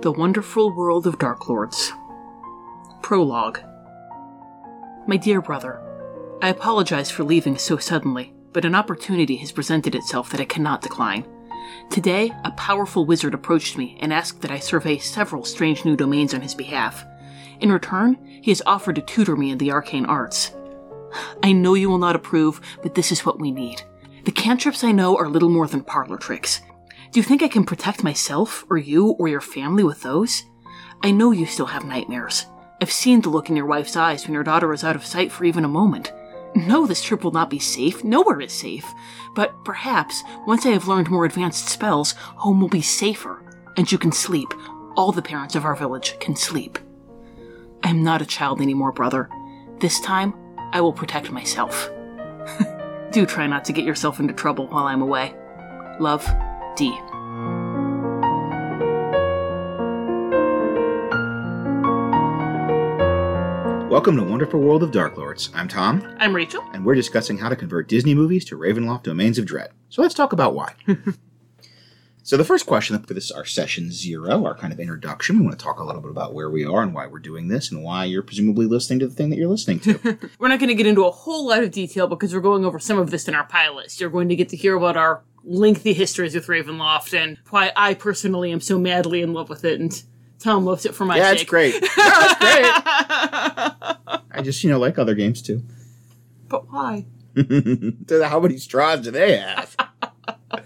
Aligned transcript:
The 0.00 0.12
Wonderful 0.12 0.70
World 0.70 1.08
of 1.08 1.18
Darklords. 1.18 1.90
Prologue. 3.02 3.58
My 5.08 5.16
dear 5.16 5.42
brother, 5.42 5.82
I 6.40 6.50
apologize 6.50 7.10
for 7.10 7.24
leaving 7.24 7.58
so 7.58 7.78
suddenly, 7.78 8.32
but 8.52 8.64
an 8.64 8.76
opportunity 8.76 9.34
has 9.38 9.50
presented 9.50 9.96
itself 9.96 10.30
that 10.30 10.40
I 10.40 10.44
cannot 10.44 10.82
decline. 10.82 11.26
Today, 11.90 12.30
a 12.44 12.52
powerful 12.52 13.06
wizard 13.06 13.34
approached 13.34 13.76
me 13.76 13.98
and 14.00 14.12
asked 14.12 14.40
that 14.42 14.52
I 14.52 14.60
survey 14.60 14.98
several 14.98 15.44
strange 15.44 15.84
new 15.84 15.96
domains 15.96 16.32
on 16.32 16.42
his 16.42 16.54
behalf. 16.54 17.04
In 17.58 17.72
return, 17.72 18.24
he 18.40 18.52
has 18.52 18.62
offered 18.66 18.94
to 18.94 19.02
tutor 19.02 19.34
me 19.34 19.50
in 19.50 19.58
the 19.58 19.72
arcane 19.72 20.06
arts. 20.06 20.52
I 21.42 21.50
know 21.50 21.74
you 21.74 21.90
will 21.90 21.98
not 21.98 22.14
approve, 22.14 22.60
but 22.84 22.94
this 22.94 23.10
is 23.10 23.26
what 23.26 23.40
we 23.40 23.50
need. 23.50 23.82
The 24.26 24.30
cantrips 24.30 24.84
I 24.84 24.92
know 24.92 25.16
are 25.16 25.28
little 25.28 25.50
more 25.50 25.66
than 25.66 25.82
parlor 25.82 26.18
tricks. 26.18 26.60
Do 27.10 27.20
you 27.20 27.24
think 27.24 27.42
I 27.42 27.48
can 27.48 27.64
protect 27.64 28.04
myself, 28.04 28.64
or 28.68 28.76
you, 28.76 29.10
or 29.12 29.28
your 29.28 29.40
family 29.40 29.82
with 29.82 30.02
those? 30.02 30.44
I 31.02 31.10
know 31.10 31.30
you 31.30 31.46
still 31.46 31.66
have 31.66 31.84
nightmares. 31.84 32.46
I've 32.82 32.92
seen 32.92 33.20
the 33.20 33.30
look 33.30 33.48
in 33.48 33.56
your 33.56 33.66
wife's 33.66 33.96
eyes 33.96 34.24
when 34.24 34.34
your 34.34 34.44
daughter 34.44 34.72
is 34.72 34.84
out 34.84 34.96
of 34.96 35.06
sight 35.06 35.32
for 35.32 35.44
even 35.44 35.64
a 35.64 35.68
moment. 35.68 36.12
No, 36.54 36.86
this 36.86 37.02
trip 37.02 37.24
will 37.24 37.30
not 37.30 37.50
be 37.50 37.58
safe. 37.58 38.04
Nowhere 38.04 38.40
is 38.40 38.52
safe. 38.52 38.84
But 39.34 39.64
perhaps, 39.64 40.22
once 40.46 40.66
I 40.66 40.70
have 40.70 40.88
learned 40.88 41.10
more 41.10 41.24
advanced 41.24 41.68
spells, 41.68 42.12
home 42.12 42.60
will 42.60 42.68
be 42.68 42.82
safer, 42.82 43.42
and 43.76 43.90
you 43.90 43.98
can 43.98 44.12
sleep. 44.12 44.52
All 44.96 45.12
the 45.12 45.22
parents 45.22 45.54
of 45.54 45.64
our 45.64 45.76
village 45.76 46.18
can 46.20 46.36
sleep. 46.36 46.78
I 47.82 47.90
am 47.90 48.02
not 48.02 48.22
a 48.22 48.26
child 48.26 48.60
anymore, 48.60 48.92
brother. 48.92 49.30
This 49.78 50.00
time, 50.00 50.34
I 50.72 50.80
will 50.80 50.92
protect 50.92 51.30
myself. 51.30 51.90
Do 53.12 53.24
try 53.24 53.46
not 53.46 53.64
to 53.66 53.72
get 53.72 53.84
yourself 53.84 54.20
into 54.20 54.34
trouble 54.34 54.66
while 54.66 54.84
I'm 54.84 55.02
away. 55.02 55.34
Love, 56.00 56.28
D. 56.76 56.96
Welcome 63.98 64.16
to 64.18 64.22
Wonderful 64.22 64.60
World 64.60 64.84
of 64.84 64.92
Darklords. 64.92 65.50
I'm 65.52 65.66
Tom, 65.66 66.14
I'm 66.20 66.32
Rachel. 66.32 66.62
and 66.72 66.84
we're 66.84 66.94
discussing 66.94 67.36
how 67.36 67.48
to 67.48 67.56
convert 67.56 67.88
Disney 67.88 68.14
movies 68.14 68.44
to 68.44 68.56
Ravenloft 68.56 69.02
Domains 69.02 69.38
of 69.38 69.44
Dread. 69.44 69.72
So 69.88 70.02
let's 70.02 70.14
talk 70.14 70.32
about 70.32 70.54
why. 70.54 70.72
so 72.22 72.36
the 72.36 72.44
first 72.44 72.64
question 72.64 72.96
for 73.02 73.12
this 73.12 73.32
our 73.32 73.44
session 73.44 73.90
zero, 73.90 74.46
our 74.46 74.54
kind 74.54 74.72
of 74.72 74.78
introduction, 74.78 75.40
we 75.40 75.44
want 75.44 75.58
to 75.58 75.64
talk 75.64 75.80
a 75.80 75.84
little 75.84 76.00
bit 76.00 76.12
about 76.12 76.32
where 76.32 76.48
we 76.48 76.64
are 76.64 76.80
and 76.80 76.94
why 76.94 77.08
we're 77.08 77.18
doing 77.18 77.48
this 77.48 77.72
and 77.72 77.82
why 77.82 78.04
you're 78.04 78.22
presumably 78.22 78.66
listening 78.66 79.00
to 79.00 79.08
the 79.08 79.14
thing 79.16 79.30
that 79.30 79.36
you're 79.36 79.48
listening 79.48 79.80
to. 79.80 79.98
We're 80.38 80.46
not 80.46 80.60
going 80.60 80.68
to 80.68 80.76
get 80.76 80.86
into 80.86 81.04
a 81.04 81.10
whole 81.10 81.48
lot 81.48 81.64
of 81.64 81.72
detail 81.72 82.06
because 82.06 82.32
we're 82.32 82.40
going 82.40 82.64
over 82.64 82.78
some 82.78 82.98
of 82.98 83.10
this 83.10 83.26
in 83.26 83.34
our 83.34 83.48
pilots. 83.48 84.00
You're 84.00 84.10
going 84.10 84.28
to 84.28 84.36
get 84.36 84.48
to 84.50 84.56
hear 84.56 84.76
about 84.76 84.96
our 84.96 85.24
lengthy 85.42 85.92
histories 85.92 86.36
with 86.36 86.46
Ravenloft 86.46 87.20
and 87.20 87.36
why 87.50 87.72
I 87.74 87.94
personally 87.94 88.52
am 88.52 88.60
so 88.60 88.78
madly 88.78 89.22
in 89.22 89.32
love 89.32 89.48
with 89.48 89.64
it, 89.64 89.80
and 89.80 90.00
Tom 90.38 90.64
loves 90.64 90.86
it 90.86 90.94
for 90.94 91.04
my 91.04 91.16
yeah, 91.16 91.30
sake. 91.30 91.40
it's 91.40 91.50
great. 91.50 91.72
No, 91.74 91.78
it's 91.82 92.38
great. 92.38 92.64
I 94.30 94.42
just, 94.42 94.62
you 94.62 94.70
know, 94.70 94.78
like 94.78 94.98
other 94.98 95.14
games 95.14 95.42
too. 95.42 95.62
But 96.48 96.70
why? 96.70 97.06
How 98.10 98.40
many 98.40 98.58
straws 98.58 99.00
do 99.00 99.10
they 99.10 99.36
have? 99.38 99.76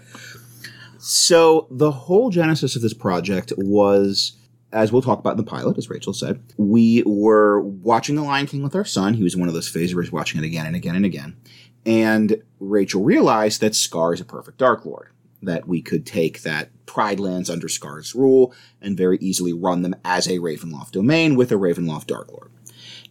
so 0.99 1.67
the 1.71 1.91
whole 1.91 2.29
genesis 2.29 2.75
of 2.75 2.81
this 2.81 2.93
project 2.93 3.51
was 3.57 4.33
as 4.73 4.91
we'll 4.91 5.03
talk 5.03 5.19
about 5.19 5.31
in 5.31 5.37
the 5.37 5.43
pilot, 5.43 5.77
as 5.77 5.89
Rachel 5.89 6.13
said, 6.13 6.41
we 6.57 7.03
were 7.05 7.61
watching 7.61 8.15
The 8.15 8.23
Lion 8.23 8.47
King 8.47 8.63
with 8.63 8.75
our 8.75 8.83
son. 8.83 9.13
He 9.13 9.23
was 9.23 9.37
one 9.37 9.47
of 9.47 9.53
those 9.53 9.69
phases 9.69 9.93
where 9.93 10.03
he's 10.03 10.11
watching 10.11 10.43
it 10.43 10.45
again 10.45 10.65
and 10.65 10.75
again 10.75 10.95
and 10.95 11.05
again. 11.05 11.37
And 11.85 12.41
Rachel 12.59 13.03
realized 13.03 13.61
that 13.61 13.75
Scar 13.75 14.13
is 14.13 14.21
a 14.21 14.25
perfect 14.25 14.57
Dark 14.57 14.83
Lord. 14.83 15.09
That 15.43 15.67
we 15.67 15.81
could 15.81 16.05
take 16.05 16.41
that 16.41 16.69
Pride 16.85 17.19
lands 17.19 17.49
under 17.49 17.67
Scar's 17.67 18.15
rule 18.15 18.53
and 18.81 18.97
very 18.97 19.17
easily 19.19 19.53
run 19.53 19.81
them 19.81 19.95
as 20.05 20.27
a 20.27 20.39
Ravenloft 20.39 20.91
domain 20.91 21.35
with 21.35 21.51
a 21.51 21.55
Ravenloft 21.55 22.07
Dark 22.07 22.31
Lord. 22.31 22.51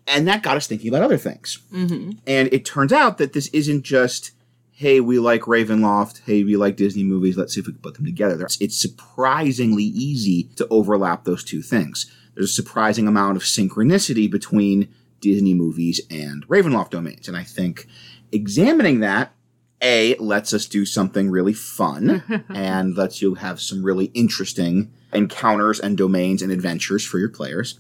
And 0.07 0.27
that 0.27 0.43
got 0.43 0.57
us 0.57 0.67
thinking 0.67 0.89
about 0.89 1.03
other 1.03 1.19
things. 1.19 1.61
Mm-hmm. 1.73 2.19
And 2.27 2.53
it 2.53 2.65
turns 2.65 2.93
out 2.93 3.19
that 3.19 3.33
this 3.33 3.49
isn't 3.49 3.83
just, 3.83 4.33
hey, 4.73 5.01
we 5.01 5.19
like 5.19 5.43
Ravenloft, 5.43 6.23
hey, 6.27 6.43
we 6.43 6.57
like 6.57 6.77
Disney 6.77 7.05
movies, 7.05 7.37
let's 7.37 7.55
see 7.55 7.61
if 7.61 7.67
we 7.67 7.73
can 7.73 7.83
put 7.83 7.95
them 7.95 8.05
together. 8.05 8.47
It's 8.61 8.81
surprisingly 8.81 9.85
easy 9.85 10.45
to 10.57 10.67
overlap 10.69 11.25
those 11.25 11.45
two 11.45 11.63
things. 11.63 12.11
There's 12.35 12.51
a 12.51 12.55
surprising 12.55 13.07
amount 13.07 13.37
of 13.37 13.43
synchronicity 13.43 14.31
between 14.31 14.89
Disney 15.21 15.55
movies 15.55 16.01
and 16.11 16.47
Ravenloft 16.49 16.91
domains. 16.91 17.29
And 17.29 17.37
I 17.37 17.45
think 17.45 17.87
examining 18.33 19.01
that, 19.01 19.35
A, 19.83 20.15
lets 20.17 20.53
us 20.55 20.67
do 20.67 20.87
something 20.87 21.31
really 21.31 21.53
fun 21.53 22.45
and 22.49 22.97
lets 22.97 23.21
you 23.21 23.35
have 23.35 23.61
some 23.61 23.83
really 23.83 24.07
interesting 24.07 24.93
encounters 25.13 25.81
and 25.81 25.99
domains 25.99 26.43
and 26.43 26.53
adventures 26.53 27.05
for 27.05 27.19
your 27.19 27.29
players. 27.29 27.79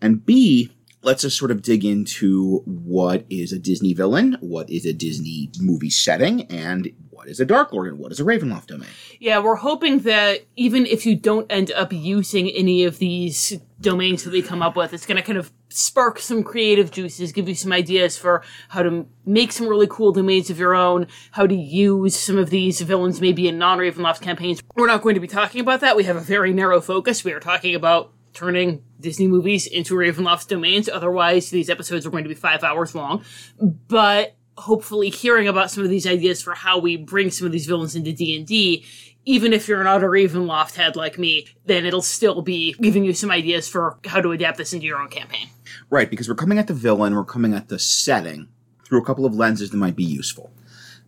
And 0.00 0.24
B, 0.24 0.70
lets 1.02 1.24
us 1.24 1.34
sort 1.34 1.50
of 1.50 1.62
dig 1.62 1.84
into 1.84 2.58
what 2.66 3.24
is 3.30 3.52
a 3.52 3.58
Disney 3.58 3.94
villain, 3.94 4.36
what 4.40 4.68
is 4.70 4.84
a 4.84 4.92
Disney 4.92 5.50
movie 5.58 5.90
setting, 5.90 6.42
and 6.44 6.92
what 7.10 7.28
is 7.28 7.40
a 7.40 7.44
Dark 7.44 7.72
Lord 7.72 7.88
and 7.88 7.98
what 7.98 8.12
is 8.12 8.20
a 8.20 8.24
Ravenloft 8.24 8.66
domain. 8.66 8.88
Yeah, 9.18 9.40
we're 9.40 9.56
hoping 9.56 10.00
that 10.00 10.46
even 10.56 10.86
if 10.86 11.06
you 11.06 11.16
don't 11.16 11.50
end 11.50 11.70
up 11.72 11.92
using 11.92 12.48
any 12.50 12.84
of 12.84 12.98
these 12.98 13.58
domains 13.80 14.24
that 14.24 14.32
we 14.32 14.42
come 14.42 14.62
up 14.62 14.76
with, 14.76 14.92
it's 14.92 15.06
going 15.06 15.16
to 15.16 15.22
kind 15.22 15.38
of 15.38 15.52
spark 15.68 16.18
some 16.18 16.42
creative 16.42 16.90
juices, 16.90 17.32
give 17.32 17.48
you 17.48 17.54
some 17.54 17.72
ideas 17.72 18.18
for 18.18 18.42
how 18.68 18.82
to 18.82 19.06
make 19.24 19.52
some 19.52 19.66
really 19.66 19.86
cool 19.88 20.12
domains 20.12 20.50
of 20.50 20.58
your 20.58 20.74
own, 20.74 21.06
how 21.32 21.46
to 21.46 21.54
use 21.54 22.14
some 22.16 22.38
of 22.38 22.50
these 22.50 22.80
villains 22.80 23.20
maybe 23.20 23.48
in 23.48 23.58
non 23.58 23.78
Ravenloft 23.78 24.20
campaigns. 24.20 24.62
We're 24.74 24.86
not 24.86 25.02
going 25.02 25.14
to 25.14 25.20
be 25.20 25.28
talking 25.28 25.60
about 25.60 25.80
that. 25.80 25.96
We 25.96 26.04
have 26.04 26.16
a 26.16 26.20
very 26.20 26.52
narrow 26.52 26.80
focus. 26.80 27.24
We 27.24 27.32
are 27.32 27.40
talking 27.40 27.74
about 27.74 28.12
turning 28.32 28.82
Disney 29.00 29.26
movies 29.26 29.66
into 29.66 29.94
Ravenloft 29.94 30.48
domains. 30.48 30.88
Otherwise, 30.88 31.50
these 31.50 31.70
episodes 31.70 32.06
are 32.06 32.10
going 32.10 32.24
to 32.24 32.28
be 32.28 32.34
five 32.34 32.62
hours 32.62 32.94
long. 32.94 33.24
But 33.60 34.36
hopefully 34.60 35.08
hearing 35.08 35.48
about 35.48 35.70
some 35.70 35.82
of 35.82 35.90
these 35.90 36.06
ideas 36.06 36.42
for 36.42 36.54
how 36.54 36.78
we 36.78 36.96
bring 36.96 37.30
some 37.30 37.46
of 37.46 37.52
these 37.52 37.66
villains 37.66 37.96
into 37.96 38.12
D&D, 38.12 38.84
even 39.26 39.52
if 39.52 39.68
you're 39.68 39.84
not 39.84 40.02
a 40.02 40.06
Ravenloft 40.06 40.74
head 40.76 40.96
like 40.96 41.18
me, 41.18 41.46
then 41.66 41.84
it'll 41.84 42.02
still 42.02 42.42
be 42.42 42.74
giving 42.80 43.04
you 43.04 43.12
some 43.12 43.30
ideas 43.30 43.68
for 43.68 43.98
how 44.06 44.20
to 44.20 44.32
adapt 44.32 44.58
this 44.58 44.72
into 44.72 44.86
your 44.86 44.98
own 45.00 45.08
campaign. 45.08 45.48
Right, 45.90 46.10
because 46.10 46.28
we're 46.28 46.34
coming 46.34 46.58
at 46.58 46.66
the 46.66 46.74
villain, 46.74 47.14
we're 47.14 47.24
coming 47.24 47.54
at 47.54 47.68
the 47.68 47.78
setting 47.78 48.48
through 48.84 49.00
a 49.02 49.04
couple 49.04 49.26
of 49.26 49.34
lenses 49.34 49.70
that 49.70 49.76
might 49.76 49.96
be 49.96 50.04
useful. 50.04 50.52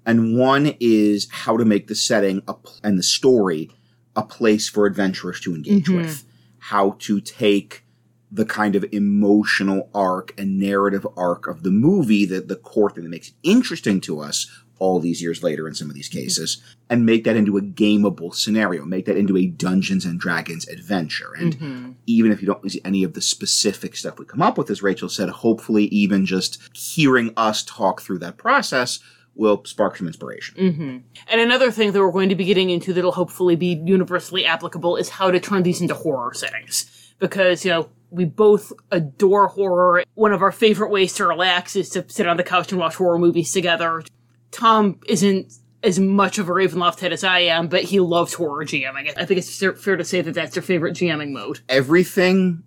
And 0.05 0.37
one 0.37 0.75
is 0.81 1.28
how 1.31 1.56
to 1.56 1.65
make 1.65 1.87
the 1.87 1.95
setting 1.95 2.43
a 2.49 2.55
pl- 2.55 2.77
and 2.83 2.99
the 2.99 3.03
story 3.03 3.71
a 4.15 4.23
place 4.23 4.69
for 4.69 4.84
adventurers 4.87 5.41
to 5.41 5.55
engage 5.55 5.87
Mhm. 5.87 5.97
with. 6.03 6.25
How 6.59 6.97
to 7.00 7.21
take 7.21 7.84
the 8.31 8.44
kind 8.44 8.75
of 8.77 8.84
emotional 8.93 9.91
arc 9.94 10.33
and 10.39 10.59
narrative 10.59 11.06
arc 11.17 11.47
of 11.47 11.62
the 11.62 11.71
movie, 11.71 12.25
the, 12.27 12.41
the 12.41 12.56
core 12.56 12.91
thing 12.91 13.05
that 13.05 13.11
makes 13.11 13.29
it 13.29 13.34
interesting 13.43 14.00
to 14.03 14.21
us 14.21 14.47
all 14.82 14.98
these 14.98 15.22
years 15.22 15.43
later 15.43 15.69
in 15.69 15.75
some 15.75 15.88
of 15.88 15.94
these 15.94 16.09
cases, 16.09 16.60
and 16.91 17.06
make 17.06 17.22
that 17.25 17.37
into 17.37 17.56
a 17.56 17.62
gameable 17.62 18.34
scenario, 18.34 18.84
make 18.84 19.06
that 19.06 19.16
into 19.16 19.37
a 19.37 19.47
Dungeons 19.47 20.04
and 20.04 20.19
Dragons 20.19 20.66
adventure. 20.66 21.32
And 21.38 21.97
even 22.06 22.32
if 22.32 22.43
you 22.43 22.47
don't 22.47 22.69
see 22.70 22.81
any 22.84 23.04
of 23.04 23.15
the 23.15 23.22
specific 23.22 23.94
stuff 23.94 24.19
we 24.19 24.25
come 24.25 24.43
up 24.43 24.59
with, 24.59 24.70
as 24.70 24.82
Rachel 24.82 25.09
said, 25.09 25.28
hopefully 25.28 25.84
even 25.84 26.26
just 26.26 26.60
hearing 26.76 27.32
us 27.37 27.62
talk 27.62 28.03
through 28.03 28.19
that 28.19 28.38
process 28.38 28.98
will 29.34 29.65
spark 29.65 29.97
some 29.97 30.06
inspiration. 30.06 30.54
hmm 30.56 30.97
And 31.31 31.41
another 31.41 31.70
thing 31.70 31.93
that 31.93 32.00
we're 32.00 32.12
going 32.12 32.28
to 32.28 32.34
be 32.34 32.44
getting 32.44 32.69
into 32.69 32.93
that'll 32.93 33.12
hopefully 33.12 33.56
be 33.56 33.81
universally 33.84 34.44
applicable 34.44 34.97
is 34.97 35.09
how 35.09 35.31
to 35.31 35.41
turn 35.41 35.62
these 35.62 35.81
into 35.81 35.94
horror 35.94 36.34
settings. 36.34 37.14
Because, 37.19 37.64
you 37.64 37.70
know, 37.70 37.88
we 38.10 38.26
both 38.26 38.72
adore 38.91 39.47
horror. 39.47 40.04
One 40.14 40.32
of 40.32 40.43
our 40.43 40.53
favorite 40.53 40.91
ways 40.91 41.14
to 41.14 41.26
relax 41.26 41.76
is 41.76 41.88
to 41.91 42.04
sit 42.09 42.26
on 42.26 42.37
the 42.37 42.43
couch 42.43 42.72
and 42.72 42.81
watch 42.81 42.97
horror 42.97 43.19
movies 43.19 43.53
together. 43.53 44.03
Tom 44.52 45.00
isn't 45.08 45.52
as 45.82 45.99
much 45.99 46.38
of 46.38 46.49
a 46.49 46.52
Ravenloft 46.52 47.00
head 47.00 47.12
as 47.12 47.25
I 47.25 47.40
am, 47.40 47.66
but 47.69 47.82
he 47.84 47.99
loves 47.99 48.34
horror 48.34 48.64
GMing. 48.64 49.12
I 49.16 49.25
think 49.25 49.38
it's 49.38 49.58
fair 49.58 49.75
fair 49.75 49.96
to 49.96 50.04
say 50.04 50.20
that 50.20 50.34
that's 50.34 50.54
your 50.54 50.62
favorite 50.62 50.94
GMing 50.94 51.32
mode. 51.32 51.60
Everything 51.69 52.62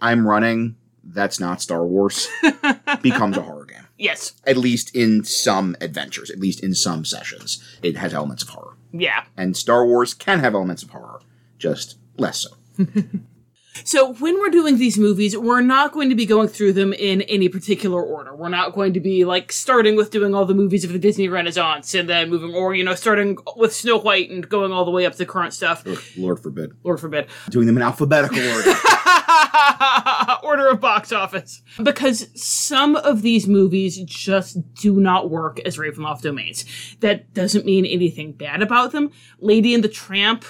I'm 0.00 0.26
running 0.26 0.76
that's 1.04 1.40
not 1.40 1.60
Star 1.60 1.84
Wars 1.84 2.28
becomes 3.02 3.36
a 3.36 3.42
horror 3.42 3.64
game. 3.64 3.86
Yes. 3.98 4.34
At 4.46 4.56
least 4.56 4.94
in 4.94 5.24
some 5.24 5.76
adventures, 5.80 6.30
at 6.30 6.38
least 6.38 6.62
in 6.62 6.74
some 6.74 7.04
sessions, 7.04 7.62
it 7.82 7.96
has 7.96 8.14
elements 8.14 8.42
of 8.42 8.50
horror. 8.50 8.76
Yeah. 8.92 9.24
And 9.36 9.56
Star 9.56 9.86
Wars 9.86 10.14
can 10.14 10.40
have 10.40 10.54
elements 10.54 10.82
of 10.82 10.90
horror, 10.90 11.20
just 11.58 11.98
less 12.18 12.38
so. 12.40 12.50
So 13.84 14.12
when 14.14 14.38
we're 14.38 14.50
doing 14.50 14.78
these 14.78 14.98
movies, 14.98 15.36
we're 15.36 15.60
not 15.60 15.92
going 15.92 16.10
to 16.10 16.14
be 16.14 16.26
going 16.26 16.48
through 16.48 16.74
them 16.74 16.92
in 16.92 17.22
any 17.22 17.48
particular 17.48 18.02
order. 18.02 18.34
We're 18.34 18.48
not 18.48 18.74
going 18.74 18.92
to 18.94 19.00
be 19.00 19.24
like 19.24 19.50
starting 19.50 19.96
with 19.96 20.10
doing 20.10 20.34
all 20.34 20.44
the 20.44 20.54
movies 20.54 20.84
of 20.84 20.92
the 20.92 20.98
Disney 20.98 21.28
Renaissance 21.28 21.94
and 21.94 22.08
then 22.08 22.30
moving, 22.30 22.54
or 22.54 22.74
you 22.74 22.84
know, 22.84 22.94
starting 22.94 23.38
with 23.56 23.74
Snow 23.74 23.98
White 23.98 24.30
and 24.30 24.48
going 24.48 24.72
all 24.72 24.84
the 24.84 24.90
way 24.90 25.06
up 25.06 25.14
to 25.14 25.26
current 25.26 25.54
stuff. 25.54 25.84
Lord 26.16 26.40
forbid. 26.40 26.72
Lord 26.84 27.00
forbid. 27.00 27.26
Doing 27.50 27.66
them 27.66 27.76
in 27.76 27.82
alphabetical 27.82 28.38
order. 28.38 28.72
order 30.42 30.68
of 30.68 30.80
box 30.80 31.12
office. 31.12 31.62
Because 31.82 32.28
some 32.34 32.96
of 32.96 33.22
these 33.22 33.46
movies 33.46 34.02
just 34.04 34.74
do 34.74 35.00
not 35.00 35.30
work 35.30 35.60
as 35.60 35.78
Ravenloft 35.78 36.22
domains. 36.22 36.64
That 37.00 37.32
doesn't 37.32 37.64
mean 37.64 37.86
anything 37.86 38.32
bad 38.32 38.62
about 38.62 38.92
them. 38.92 39.10
Lady 39.38 39.74
and 39.74 39.82
the 39.82 39.88
Tramp 39.88 40.44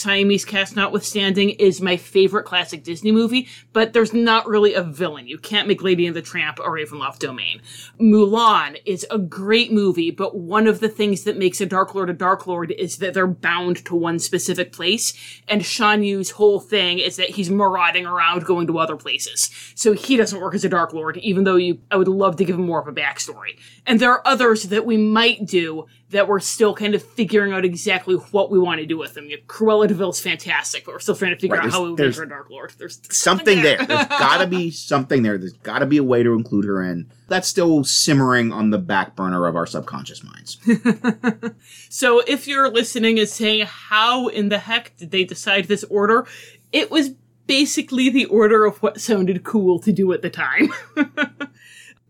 Siamese 0.00 0.44
Cats 0.44 0.74
notwithstanding, 0.74 1.50
is 1.50 1.80
my 1.80 1.96
favorite 1.96 2.44
classic 2.44 2.82
Disney 2.82 3.12
movie, 3.12 3.48
but 3.72 3.92
there's 3.92 4.12
not 4.12 4.46
really 4.46 4.74
a 4.74 4.82
villain. 4.82 5.26
You 5.26 5.38
can't 5.38 5.68
make 5.68 5.82
Lady 5.82 6.06
and 6.06 6.16
the 6.16 6.22
Tramp 6.22 6.58
a 6.58 6.62
Ravenloft 6.62 7.18
domain. 7.18 7.60
Mulan 8.00 8.80
is 8.86 9.06
a 9.10 9.18
great 9.18 9.72
movie, 9.72 10.10
but 10.10 10.36
one 10.36 10.66
of 10.66 10.80
the 10.80 10.88
things 10.88 11.24
that 11.24 11.36
makes 11.36 11.60
a 11.60 11.66
Dark 11.66 11.94
Lord 11.94 12.10
a 12.10 12.14
Dark 12.14 12.46
Lord 12.46 12.70
is 12.72 12.98
that 12.98 13.14
they're 13.14 13.26
bound 13.26 13.84
to 13.84 13.94
one 13.94 14.18
specific 14.18 14.72
place, 14.72 15.12
and 15.46 15.64
Shan 15.64 16.02
Yu's 16.02 16.30
whole 16.30 16.60
thing 16.60 16.98
is 16.98 17.16
that 17.16 17.30
he's 17.30 17.50
marauding 17.50 18.06
around 18.06 18.44
going 18.44 18.66
to 18.66 18.78
other 18.78 18.96
places. 18.96 19.50
So 19.74 19.92
he 19.92 20.16
doesn't 20.16 20.40
work 20.40 20.54
as 20.54 20.64
a 20.64 20.68
Dark 20.68 20.92
Lord, 20.92 21.18
even 21.18 21.44
though 21.44 21.56
you 21.56 21.80
I 21.90 21.96
would 21.96 22.08
love 22.08 22.36
to 22.36 22.44
give 22.44 22.56
him 22.56 22.66
more 22.66 22.80
of 22.80 22.88
a 22.88 22.92
backstory. 22.92 23.58
And 23.86 24.00
there 24.00 24.12
are 24.12 24.26
others 24.26 24.64
that 24.64 24.86
we 24.86 24.96
might 24.96 25.46
do 25.46 25.86
that 26.10 26.26
we're 26.28 26.40
still 26.40 26.74
kind 26.74 26.94
of 26.94 27.02
figuring 27.02 27.52
out 27.52 27.64
exactly 27.64 28.16
what 28.16 28.50
we 28.50 28.58
want 28.58 28.80
to 28.80 28.86
do 28.86 28.98
with 28.98 29.14
them. 29.14 29.26
You 29.26 29.36
know, 29.36 29.42
Cruella 29.46 29.86
de 29.86 29.94
Vil's 29.94 30.20
fantastic, 30.20 30.84
but 30.84 30.94
we're 30.94 31.00
still 31.00 31.14
trying 31.14 31.34
to 31.34 31.40
figure 31.40 31.56
Right, 31.56 31.66
out 31.66 31.72
how 31.72 31.84
we 31.84 31.90
make 31.90 32.16
her 32.16 32.22
a 32.24 32.28
Dark 32.28 32.50
Lord. 32.50 32.72
There's 32.78 33.00
something 33.10 33.62
there. 33.62 33.78
There's 33.84 34.06
gotta 34.08 34.46
be 34.46 34.70
something 34.70 35.22
there. 35.22 35.38
There's 35.38 35.52
gotta 35.52 35.86
be 35.86 35.98
a 35.98 36.02
way 36.04 36.22
to 36.22 36.32
include 36.34 36.64
her 36.64 36.82
in. 36.82 37.10
That's 37.28 37.46
still 37.46 37.84
simmering 37.84 38.52
on 38.52 38.70
the 38.70 38.78
back 38.78 39.14
burner 39.14 39.46
of 39.46 39.54
our 39.56 39.66
subconscious 39.66 40.22
minds. 40.24 40.58
So 41.88 42.20
if 42.20 42.46
you're 42.46 42.70
listening 42.70 43.18
and 43.18 43.28
saying, 43.28 43.66
how 43.66 44.28
in 44.28 44.48
the 44.48 44.58
heck 44.58 44.96
did 44.96 45.10
they 45.10 45.24
decide 45.24 45.66
this 45.66 45.84
order? 45.84 46.26
It 46.72 46.90
was 46.90 47.10
basically 47.46 48.08
the 48.08 48.26
order 48.26 48.64
of 48.64 48.80
what 48.82 49.00
sounded 49.00 49.42
cool 49.42 49.80
to 49.80 49.92
do 49.92 50.12
at 50.12 50.22
the 50.22 50.30
time. 50.30 50.72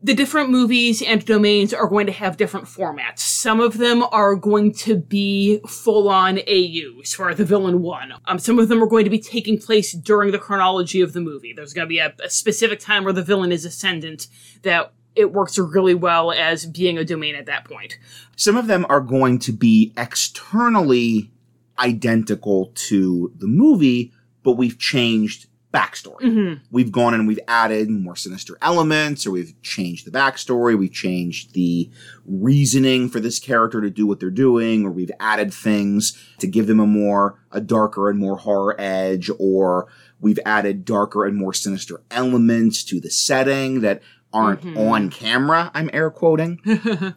the 0.03 0.15
different 0.15 0.49
movies 0.49 1.03
and 1.03 1.25
domains 1.25 1.75
are 1.75 1.87
going 1.87 2.07
to 2.07 2.13
have 2.13 2.39
different 2.39 2.67
formats. 2.67 3.19
Some 3.19 3.61
of 3.61 3.77
them 3.77 4.03
are 4.13 4.35
going 4.35 4.73
to 4.75 4.97
be 4.97 5.61
full 5.69 6.09
on 6.09 6.39
AUs 6.39 7.13
for 7.13 7.35
the 7.35 7.45
villain 7.45 7.83
one. 7.83 8.15
Um, 8.25 8.39
some 8.39 8.59
of 8.59 8.69
them 8.69 8.83
are 8.83 8.87
going 8.87 9.05
to 9.05 9.11
be 9.11 9.19
taking 9.19 9.59
place 9.59 9.93
during 9.93 10.33
the 10.33 10.39
chronology 10.39 11.03
of 11.03 11.13
the 11.13 11.21
movie. 11.21 11.53
There's 11.53 11.75
going 11.75 11.87
to 11.87 11.91
be 11.91 11.99
a, 11.99 12.15
a 12.25 12.31
specific 12.31 12.81
time 12.81 13.05
where 13.05 13.13
the 13.13 13.23
villain 13.23 13.53
is 13.53 13.67
ascendant 13.67 14.29
that 14.63 14.93
it 15.15 15.33
works 15.33 15.59
really 15.59 15.95
well 15.95 16.33
as 16.33 16.65
being 16.65 16.97
a 16.97 17.05
domain 17.05 17.35
at 17.35 17.47
that 17.47 17.65
point. 17.65 17.99
Some 18.37 18.57
of 18.57 18.69
them 18.69 18.87
are 18.89 19.01
going 19.01 19.39
to 19.41 19.53
be 19.53 19.93
externally 19.99 21.31
identical 21.79 22.73
to 22.75 23.33
the 23.37 23.47
movie, 23.47 24.13
but 24.43 24.53
we've 24.53 24.79
changed 24.79 25.47
backstory. 25.73 26.21
Mm-hmm. 26.21 26.65
We've 26.71 26.91
gone 26.91 27.15
and 27.15 27.29
we've 27.29 27.41
added 27.47 27.91
more 27.91 28.17
sinister 28.17 28.59
elements, 28.61 29.27
or 29.27 29.31
we've 29.31 29.55
changed 29.63 30.07
the 30.07 30.11
backstory, 30.11 30.77
we've 30.77 30.93
changed 30.93 31.55
the 31.55 31.91
reasoning 32.25 33.09
for 33.09 33.21
this 33.21 33.39
character 33.39 33.81
to 33.81 33.91
do 33.91 34.07
what 34.07 34.21
they're 34.21 34.31
doing, 34.31 34.85
or 34.85 34.91
we've 34.91 35.13
added 35.21 35.55
things 35.55 36.19
to 36.39 36.47
give 36.47 36.67
them 36.67 36.81
a 36.81 36.87
more, 36.87 37.39
a 37.53 37.61
darker 37.61 38.11
and 38.11 38.19
more 38.19 38.39
horror 38.39 38.75
edge, 38.81 39.31
or 39.39 39.87
we've 40.21 40.41
added 40.45 40.85
darker 40.85 41.25
and 41.25 41.37
more 41.37 41.55
sinister 41.55 42.03
elements 42.11 42.83
to 42.85 43.01
the 43.01 43.11
setting 43.11 43.81
that 43.81 44.03
aren't 44.33 44.63
mm-hmm. 44.63 44.79
on 44.79 45.11
camera, 45.11 45.71
I'm 45.75 45.91
air 45.93 46.11
quoting. 46.11 46.61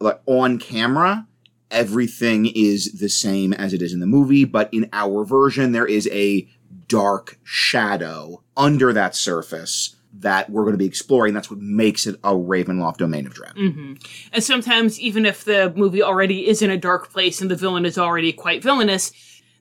Like 0.00 0.20
on 0.26 0.58
camera, 0.58 1.26
everything 1.70 2.46
is 2.46 2.98
the 3.00 3.08
same 3.08 3.52
as 3.52 3.72
it 3.72 3.82
is 3.82 3.92
in 3.92 4.00
the 4.00 4.06
movie, 4.06 4.44
but 4.44 4.72
in 4.72 4.88
our 4.92 5.24
version, 5.24 5.72
there 5.72 5.86
is 5.86 6.08
a 6.12 6.48
dark 6.88 7.38
shadow 7.44 8.42
under 8.56 8.92
that 8.92 9.14
surface 9.14 9.94
that 10.20 10.50
we're 10.50 10.62
going 10.62 10.72
to 10.72 10.78
be 10.78 10.86
exploring. 10.86 11.34
That's 11.34 11.50
what 11.50 11.60
makes 11.60 12.06
it 12.06 12.16
a 12.24 12.32
Ravenloft 12.32 12.96
domain 12.96 13.26
of 13.26 13.34
dread. 13.34 13.54
Mm-hmm. 13.54 13.94
And 14.32 14.42
sometimes, 14.42 14.98
even 14.98 15.24
if 15.26 15.44
the 15.44 15.72
movie 15.76 16.02
already 16.02 16.48
is 16.48 16.62
in 16.62 16.70
a 16.70 16.76
dark 16.76 17.10
place 17.12 17.40
and 17.40 17.50
the 17.50 17.56
villain 17.56 17.84
is 17.84 17.98
already 17.98 18.32
quite 18.32 18.62
villainous, 18.62 19.12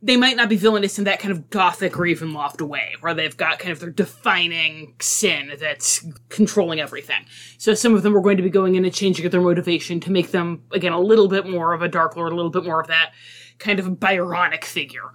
they 0.01 0.15
might 0.15 0.37
not 0.37 0.47
be 0.47 0.55
villainous 0.55 0.97
in 0.97 1.05
that 1.05 1.19
kind 1.19 1.31
of 1.31 1.49
gothic 1.49 1.93
Ravenloft 1.93 2.61
way, 2.61 2.95
where 3.01 3.13
they've 3.13 3.35
got 3.35 3.59
kind 3.59 3.71
of 3.71 3.79
their 3.79 3.89
defining 3.89 4.95
sin 5.01 5.53
that's 5.59 6.05
controlling 6.29 6.79
everything. 6.79 7.25
So 7.57 7.73
some 7.73 7.95
of 7.95 8.03
them 8.03 8.15
are 8.15 8.21
going 8.21 8.37
to 8.37 8.43
be 8.43 8.49
going 8.49 8.75
in 8.75 8.85
and 8.85 8.93
changing 8.93 9.29
their 9.29 9.41
motivation 9.41 9.99
to 10.01 10.11
make 10.11 10.31
them, 10.31 10.63
again, 10.71 10.93
a 10.93 10.99
little 10.99 11.27
bit 11.27 11.47
more 11.47 11.73
of 11.73 11.81
a 11.81 11.87
Dark 11.87 12.15
Lord, 12.15 12.31
a 12.31 12.35
little 12.35 12.51
bit 12.51 12.63
more 12.63 12.79
of 12.79 12.87
that 12.87 13.11
kind 13.59 13.79
of 13.79 13.87
Byronic 13.87 14.63
figure. 14.63 15.11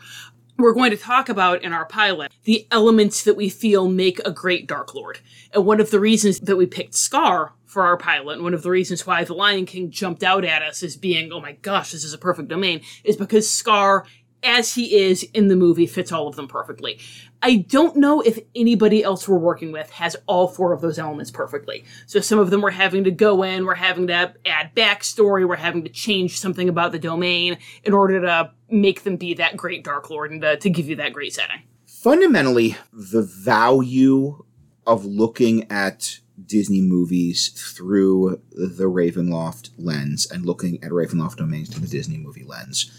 We're 0.63 0.75
going 0.75 0.93
to 0.93 0.97
talk 0.97 1.29
about 1.29 1.65
in 1.65 1.73
our 1.73 1.85
pilot 1.85 2.31
the 2.45 2.69
elements 2.71 3.25
that 3.25 3.37
we 3.37 3.49
feel 3.49 3.89
make 3.89 4.21
a 4.21 4.31
great 4.31 4.69
Dark 4.69 4.95
Lord. 4.95 5.19
And 5.53 5.67
one 5.67 5.81
of 5.81 5.91
the 5.91 5.99
reasons 5.99 6.39
that 6.39 6.55
we 6.55 6.67
picked 6.67 6.95
Scar 6.95 7.53
for 7.65 7.83
our 7.83 7.97
pilot, 7.97 8.41
one 8.41 8.55
of 8.55 8.63
the 8.63 8.71
reasons 8.71 9.05
why 9.05 9.25
The 9.25 9.35
Lion 9.35 9.67
King 9.67 9.91
jumped 9.91 10.23
out 10.23 10.45
at 10.45 10.63
us 10.63 10.85
as 10.85 10.97
being, 10.97 11.33
oh 11.33 11.41
my 11.41 11.55
gosh, 11.55 11.91
this 11.91 12.05
is 12.05 12.15
a 12.15 12.19
perfect 12.19 12.47
domain, 12.47 12.81
is 13.03 13.17
because 13.17 13.51
Scar, 13.51 14.07
as 14.45 14.77
he 14.77 14.95
is 14.95 15.25
in 15.35 15.49
the 15.49 15.57
movie, 15.57 15.89
fits 15.89 16.13
all 16.13 16.29
of 16.29 16.37
them 16.37 16.47
perfectly. 16.47 17.01
I 17.43 17.57
don't 17.57 17.97
know 17.97 18.21
if 18.21 18.39
anybody 18.55 19.03
else 19.03 19.27
we're 19.27 19.39
working 19.39 19.73
with 19.73 19.91
has 19.91 20.17
all 20.27 20.47
four 20.47 20.73
of 20.73 20.81
those 20.81 20.97
elements 20.97 21.33
perfectly. 21.33 21.85
So 22.07 22.21
some 22.21 22.39
of 22.39 22.51
them 22.51 22.61
we're 22.61 22.71
having 22.71 23.03
to 23.03 23.11
go 23.11 23.43
in, 23.43 23.67
we're 23.67 23.75
having 23.75 24.07
to 24.07 24.33
add 24.47 24.77
backstory, 24.77 25.47
we're 25.49 25.57
having 25.57 25.83
to 25.83 25.91
change 25.91 26.39
something 26.39 26.69
about 26.69 26.93
the 26.93 27.01
domain 27.01 27.59
in 27.83 27.95
order 27.95 28.21
to 28.21 28.53
make 28.73 29.05
them 29.05 29.17
be 29.17 29.35
that 29.35 29.57
great 29.57 29.85
Dark 29.85 30.11
Lord 30.11 30.31
and 30.31 30.41
to, 30.41 30.57
to 30.57 30.71
give 30.71 30.89
you 30.89 30.97
that 30.97 31.13
great 31.13 31.35
setting. 31.35 31.63
Fundamentally, 31.87 32.77
the 32.93 33.23
value 33.23 34.45
of 34.87 35.05
looking 35.05 35.71
at 35.71 36.19
Disney 36.45 36.81
movies 36.81 37.51
through 37.51 38.41
the 38.51 38.91
Ravenloft 38.91 39.71
lens 39.79 40.29
and 40.31 40.45
looking 40.45 40.83
at 40.83 40.91
Ravenloft 40.91 41.37
domains 41.37 41.69
through 41.69 41.83
the 41.83 41.89
Disney 41.89 42.17
movie 42.17 42.45
lens, 42.45 42.91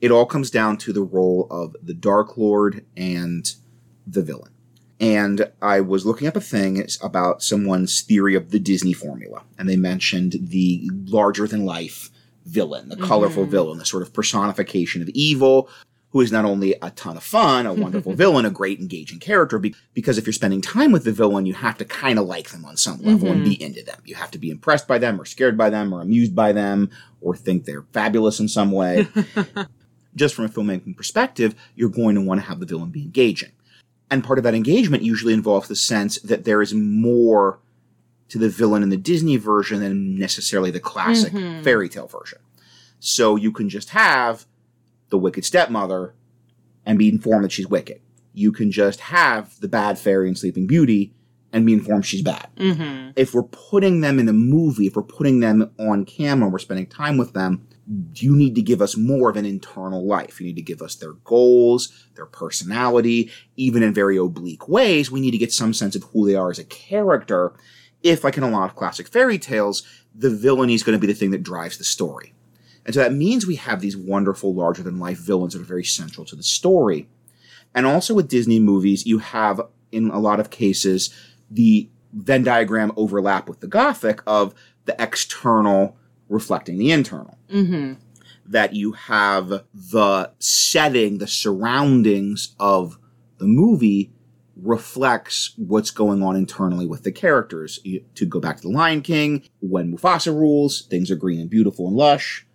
it 0.00 0.10
all 0.10 0.26
comes 0.26 0.50
down 0.50 0.78
to 0.78 0.92
the 0.92 1.02
role 1.02 1.46
of 1.50 1.76
the 1.82 1.94
Dark 1.94 2.36
Lord 2.36 2.84
and 2.96 3.54
the 4.06 4.22
villain. 4.22 4.52
And 5.00 5.52
I 5.62 5.80
was 5.80 6.04
looking 6.04 6.26
up 6.26 6.34
a 6.34 6.40
thing 6.40 6.84
about 7.00 7.42
someone's 7.42 8.00
theory 8.00 8.34
of 8.34 8.50
the 8.50 8.58
Disney 8.58 8.92
formula, 8.92 9.44
and 9.56 9.68
they 9.68 9.76
mentioned 9.76 10.36
the 10.40 10.90
larger 11.04 11.46
than 11.46 11.64
life 11.64 12.10
villain, 12.48 12.88
the 12.88 12.96
colorful 12.96 13.42
mm-hmm. 13.42 13.52
villain, 13.52 13.78
the 13.78 13.84
sort 13.84 14.02
of 14.02 14.12
personification 14.12 15.02
of 15.02 15.08
evil, 15.10 15.68
who 16.10 16.20
is 16.20 16.32
not 16.32 16.44
only 16.44 16.74
a 16.80 16.90
ton 16.92 17.16
of 17.16 17.22
fun, 17.22 17.66
a 17.66 17.74
wonderful 17.74 18.12
villain, 18.14 18.46
a 18.46 18.50
great 18.50 18.80
engaging 18.80 19.18
character, 19.18 19.58
be- 19.58 19.74
because 19.94 20.16
if 20.16 20.26
you're 20.26 20.32
spending 20.32 20.60
time 20.60 20.90
with 20.90 21.04
the 21.04 21.12
villain, 21.12 21.46
you 21.46 21.54
have 21.54 21.76
to 21.78 21.84
kind 21.84 22.18
of 22.18 22.26
like 22.26 22.50
them 22.50 22.64
on 22.64 22.76
some 22.76 23.00
level 23.02 23.30
and 23.30 23.44
be 23.44 23.56
mm-hmm. 23.56 23.64
into 23.64 23.82
them. 23.82 24.00
You 24.04 24.14
have 24.14 24.30
to 24.30 24.38
be 24.38 24.50
impressed 24.50 24.88
by 24.88 24.98
them, 24.98 25.20
or 25.20 25.24
scared 25.24 25.58
by 25.58 25.70
them, 25.70 25.92
or 25.92 26.00
amused 26.00 26.34
by 26.34 26.52
them, 26.52 26.90
or 27.20 27.36
think 27.36 27.64
they're 27.64 27.84
fabulous 27.92 28.40
in 28.40 28.48
some 28.48 28.72
way. 28.72 29.06
Just 30.14 30.34
from 30.34 30.46
a 30.46 30.48
filmmaking 30.48 30.96
perspective, 30.96 31.54
you're 31.76 31.90
going 31.90 32.14
to 32.14 32.22
want 32.22 32.40
to 32.40 32.46
have 32.46 32.60
the 32.60 32.66
villain 32.66 32.90
be 32.90 33.02
engaging. 33.02 33.52
And 34.10 34.24
part 34.24 34.38
of 34.38 34.44
that 34.44 34.54
engagement 34.54 35.02
usually 35.02 35.34
involves 35.34 35.68
the 35.68 35.76
sense 35.76 36.18
that 36.22 36.44
there 36.44 36.62
is 36.62 36.72
more 36.72 37.58
to 38.28 38.38
the 38.38 38.48
villain 38.48 38.82
in 38.82 38.90
the 38.90 38.96
Disney 38.96 39.36
version 39.36 39.80
than 39.80 40.18
necessarily 40.18 40.70
the 40.70 40.80
classic 40.80 41.32
fairy 41.62 41.88
tale 41.88 42.06
version. 42.06 42.38
So 43.00 43.36
you 43.36 43.52
can 43.52 43.68
just 43.68 43.90
have 43.90 44.46
the 45.08 45.18
wicked 45.18 45.44
stepmother 45.44 46.14
and 46.84 46.98
be 46.98 47.08
informed 47.08 47.44
that 47.44 47.52
she's 47.52 47.66
wicked. 47.66 48.00
You 48.34 48.52
can 48.52 48.70
just 48.70 49.00
have 49.00 49.58
the 49.60 49.68
bad 49.68 49.98
fairy 49.98 50.28
in 50.28 50.34
Sleeping 50.34 50.66
Beauty 50.66 51.14
and 51.52 51.64
be 51.64 51.72
informed 51.72 52.04
she's 52.04 52.22
bad. 52.22 52.48
Mm-hmm. 52.56 53.12
If 53.16 53.34
we're 53.34 53.42
putting 53.42 54.00
them 54.00 54.18
in 54.18 54.28
a 54.28 54.32
movie, 54.32 54.86
if 54.86 54.96
we're 54.96 55.02
putting 55.02 55.40
them 55.40 55.70
on 55.78 56.04
camera, 56.04 56.48
we're 56.48 56.58
spending 56.58 56.86
time 56.86 57.16
with 57.16 57.32
them, 57.32 57.66
you 58.14 58.36
need 58.36 58.54
to 58.54 58.62
give 58.62 58.82
us 58.82 58.96
more 58.96 59.30
of 59.30 59.36
an 59.36 59.46
internal 59.46 60.06
life. 60.06 60.40
You 60.40 60.46
need 60.48 60.56
to 60.56 60.62
give 60.62 60.82
us 60.82 60.96
their 60.96 61.14
goals, 61.24 62.06
their 62.16 62.26
personality, 62.26 63.30
even 63.56 63.82
in 63.82 63.94
very 63.94 64.18
oblique 64.18 64.68
ways. 64.68 65.10
We 65.10 65.20
need 65.20 65.30
to 65.30 65.38
get 65.38 65.52
some 65.52 65.72
sense 65.72 65.96
of 65.96 66.04
who 66.04 66.26
they 66.26 66.34
are 66.34 66.50
as 66.50 66.58
a 66.58 66.64
character. 66.64 67.54
If, 68.02 68.24
like 68.24 68.36
in 68.36 68.42
a 68.42 68.50
lot 68.50 68.70
of 68.70 68.76
classic 68.76 69.08
fairy 69.08 69.38
tales, 69.38 69.82
the 70.14 70.30
villainy 70.30 70.74
is 70.74 70.82
going 70.82 70.96
to 70.96 71.00
be 71.00 71.12
the 71.12 71.18
thing 71.18 71.30
that 71.32 71.42
drives 71.42 71.78
the 71.78 71.84
story. 71.84 72.34
And 72.84 72.94
so 72.94 73.00
that 73.02 73.12
means 73.12 73.46
we 73.46 73.56
have 73.56 73.80
these 73.80 73.96
wonderful, 73.96 74.54
larger 74.54 74.82
than 74.82 74.98
life 74.98 75.18
villains 75.18 75.52
that 75.52 75.60
are 75.60 75.64
very 75.64 75.84
central 75.84 76.24
to 76.26 76.36
the 76.36 76.42
story. 76.42 77.08
And 77.74 77.86
also 77.86 78.14
with 78.14 78.28
Disney 78.28 78.60
movies, 78.60 79.04
you 79.04 79.18
have, 79.18 79.60
in 79.92 80.10
a 80.10 80.18
lot 80.18 80.40
of 80.40 80.50
cases, 80.50 81.14
the 81.50 81.88
Venn 82.12 82.42
diagram 82.42 82.92
overlap 82.96 83.48
with 83.48 83.60
the 83.60 83.66
Gothic 83.66 84.22
of 84.26 84.54
the 84.86 84.96
external 85.00 85.96
reflecting 86.28 86.78
the 86.78 86.90
internal. 86.90 87.36
Mm-hmm. 87.50 87.94
That 88.46 88.74
you 88.74 88.92
have 88.92 89.64
the 89.74 90.32
setting, 90.38 91.18
the 91.18 91.26
surroundings 91.26 92.54
of 92.58 92.98
the 93.36 93.46
movie 93.46 94.10
reflects 94.62 95.54
what's 95.56 95.90
going 95.90 96.22
on 96.22 96.36
internally 96.36 96.86
with 96.86 97.04
the 97.04 97.12
characters. 97.12 97.80
You- 97.84 98.04
to 98.14 98.26
go 98.26 98.40
back 98.40 98.56
to 98.56 98.62
the 98.62 98.70
Lion 98.70 99.02
King, 99.02 99.44
when 99.60 99.92
Mufasa 99.92 100.34
rules, 100.34 100.82
things 100.82 101.10
are 101.10 101.16
green 101.16 101.40
and 101.40 101.50
beautiful 101.50 101.86
and 101.86 101.96
lush. 101.96 102.46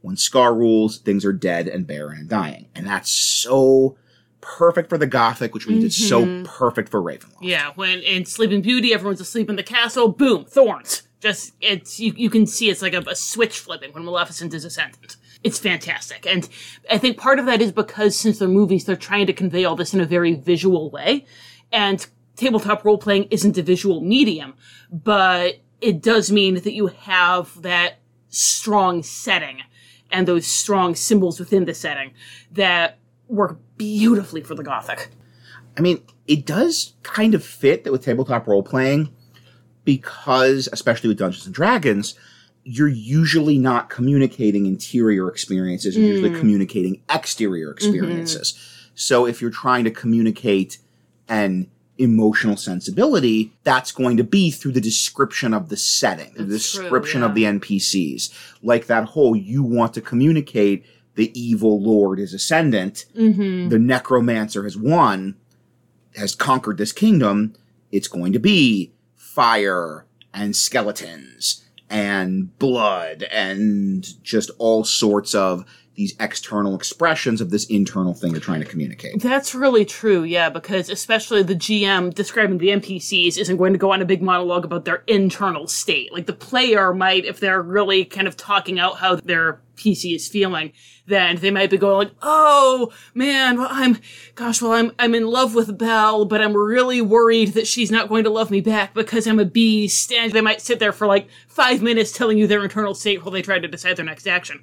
When 0.00 0.16
Scar 0.16 0.54
rules, 0.54 0.98
things 0.98 1.24
are 1.24 1.32
dead 1.32 1.66
and 1.66 1.86
barren 1.86 2.18
and 2.18 2.28
dying. 2.28 2.68
And 2.74 2.86
that's 2.86 3.10
so 3.10 3.96
perfect 4.40 4.88
for 4.88 4.98
the 4.98 5.06
Gothic, 5.06 5.52
which 5.52 5.66
means 5.66 5.82
it's 5.82 6.08
so 6.08 6.24
mm-hmm. 6.24 6.44
perfect 6.44 6.88
for 6.88 7.02
Ravenloft. 7.02 7.38
Yeah, 7.40 7.72
when 7.74 8.00
in 8.00 8.24
Sleeping 8.24 8.62
Beauty, 8.62 8.94
everyone's 8.94 9.20
asleep 9.20 9.50
in 9.50 9.56
the 9.56 9.62
castle. 9.62 10.08
Boom, 10.08 10.44
thorns. 10.44 11.02
Just 11.20 11.54
it's 11.60 11.98
you, 11.98 12.12
you 12.16 12.30
can 12.30 12.46
see 12.46 12.70
it's 12.70 12.82
like 12.82 12.94
a, 12.94 13.02
a 13.08 13.16
switch 13.16 13.58
flipping 13.58 13.92
when 13.92 14.04
Maleficent 14.04 14.54
is 14.54 14.64
ascendant. 14.64 15.16
It's 15.46 15.60
fantastic. 15.60 16.26
And 16.26 16.48
I 16.90 16.98
think 16.98 17.18
part 17.18 17.38
of 17.38 17.46
that 17.46 17.62
is 17.62 17.70
because 17.70 18.16
since 18.16 18.40
they're 18.40 18.48
movies, 18.48 18.84
they're 18.84 18.96
trying 18.96 19.28
to 19.28 19.32
convey 19.32 19.64
all 19.64 19.76
this 19.76 19.94
in 19.94 20.00
a 20.00 20.04
very 20.04 20.34
visual 20.34 20.90
way. 20.90 21.24
And 21.70 22.04
tabletop 22.34 22.84
role 22.84 22.98
playing 22.98 23.28
isn't 23.30 23.56
a 23.56 23.62
visual 23.62 24.00
medium, 24.00 24.54
but 24.90 25.60
it 25.80 26.02
does 26.02 26.32
mean 26.32 26.54
that 26.54 26.72
you 26.72 26.88
have 26.88 27.62
that 27.62 28.00
strong 28.28 29.04
setting 29.04 29.62
and 30.10 30.26
those 30.26 30.48
strong 30.48 30.96
symbols 30.96 31.38
within 31.38 31.64
the 31.64 31.74
setting 31.74 32.12
that 32.50 32.98
work 33.28 33.60
beautifully 33.76 34.40
for 34.40 34.56
the 34.56 34.64
Gothic. 34.64 35.10
I 35.78 35.80
mean, 35.80 36.02
it 36.26 36.44
does 36.44 36.94
kind 37.04 37.36
of 37.36 37.44
fit 37.44 37.84
that 37.84 37.92
with 37.92 38.02
tabletop 38.02 38.48
role 38.48 38.64
playing 38.64 39.14
because, 39.84 40.68
especially 40.72 41.06
with 41.06 41.18
Dungeons 41.18 41.46
and 41.46 41.54
Dragons, 41.54 42.18
you're 42.68 42.88
usually 42.88 43.58
not 43.58 43.88
communicating 43.88 44.66
interior 44.66 45.28
experiences, 45.28 45.96
you're 45.96 46.08
usually 46.08 46.30
mm. 46.30 46.38
communicating 46.38 47.00
exterior 47.08 47.68
mm-hmm. 47.68 47.76
experiences. 47.76 48.58
So 48.96 49.24
if 49.24 49.40
you're 49.40 49.52
trying 49.52 49.84
to 49.84 49.90
communicate 49.92 50.78
an 51.28 51.70
emotional 51.96 52.56
sensibility, 52.56 53.52
that's 53.62 53.92
going 53.92 54.16
to 54.16 54.24
be 54.24 54.50
through 54.50 54.72
the 54.72 54.80
description 54.80 55.54
of 55.54 55.68
the 55.68 55.76
setting, 55.76 56.34
the 56.34 56.42
That's 56.42 56.72
true, 56.72 56.82
description 56.82 57.20
yeah. 57.20 57.26
of 57.26 57.34
the 57.36 57.44
NPCs. 57.44 58.32
Like 58.64 58.86
that 58.86 59.04
whole 59.04 59.36
you 59.36 59.62
want 59.62 59.94
to 59.94 60.00
communicate 60.00 60.84
the 61.14 61.30
evil 61.40 61.80
lord 61.80 62.18
is 62.18 62.34
ascendant, 62.34 63.06
mm-hmm. 63.16 63.68
the 63.68 63.78
necromancer 63.78 64.64
has 64.64 64.76
won, 64.76 65.36
has 66.16 66.34
conquered 66.34 66.78
this 66.78 66.92
kingdom, 66.92 67.54
it's 67.92 68.08
going 68.08 68.32
to 68.32 68.40
be 68.40 68.92
fire 69.14 70.04
and 70.34 70.56
skeletons 70.56 71.65
and 71.88 72.56
blood 72.58 73.22
and 73.24 74.22
just 74.22 74.50
all 74.58 74.84
sorts 74.84 75.34
of 75.34 75.64
these 75.96 76.14
external 76.20 76.74
expressions 76.74 77.40
of 77.40 77.50
this 77.50 77.64
internal 77.66 78.12
thing 78.12 78.32
they're 78.32 78.40
trying 78.40 78.60
to 78.60 78.66
communicate. 78.66 79.20
That's 79.20 79.54
really 79.54 79.84
true, 79.84 80.22
yeah, 80.22 80.50
because 80.50 80.90
especially 80.90 81.42
the 81.42 81.54
GM 81.54 82.14
describing 82.14 82.58
the 82.58 82.68
NPCs 82.68 83.38
isn't 83.38 83.56
going 83.56 83.72
to 83.72 83.78
go 83.78 83.92
on 83.92 84.02
a 84.02 84.04
big 84.04 84.22
monologue 84.22 84.64
about 84.64 84.84
their 84.84 85.02
internal 85.06 85.66
state. 85.66 86.12
Like 86.12 86.26
the 86.26 86.34
player 86.34 86.92
might, 86.92 87.24
if 87.24 87.40
they're 87.40 87.62
really 87.62 88.04
kind 88.04 88.28
of 88.28 88.36
talking 88.36 88.78
out 88.78 88.98
how 88.98 89.16
their 89.16 89.60
PC 89.76 90.14
is 90.14 90.28
feeling, 90.28 90.72
then 91.06 91.36
they 91.36 91.50
might 91.50 91.70
be 91.70 91.76
going 91.76 92.08
like, 92.08 92.16
"Oh 92.22 92.92
man, 93.14 93.58
well, 93.58 93.68
I'm, 93.70 93.98
gosh, 94.34 94.60
well, 94.62 94.72
I'm, 94.72 94.92
I'm 94.98 95.14
in 95.14 95.26
love 95.26 95.54
with 95.54 95.78
Belle, 95.78 96.24
but 96.24 96.40
I'm 96.40 96.56
really 96.56 97.00
worried 97.02 97.48
that 97.48 97.66
she's 97.66 97.90
not 97.90 98.08
going 98.08 98.24
to 98.24 98.30
love 98.30 98.50
me 98.50 98.60
back 98.60 98.94
because 98.94 99.26
I'm 99.26 99.38
a 99.38 99.44
beast." 99.44 100.12
And 100.12 100.32
they 100.32 100.40
might 100.40 100.62
sit 100.62 100.78
there 100.78 100.92
for 100.92 101.06
like 101.06 101.28
five 101.46 101.82
minutes 101.82 102.12
telling 102.12 102.38
you 102.38 102.46
their 102.46 102.62
internal 102.62 102.94
state 102.94 103.22
while 103.22 103.32
they 103.32 103.42
try 103.42 103.58
to 103.58 103.68
decide 103.68 103.96
their 103.96 104.04
next 104.04 104.26
action 104.26 104.62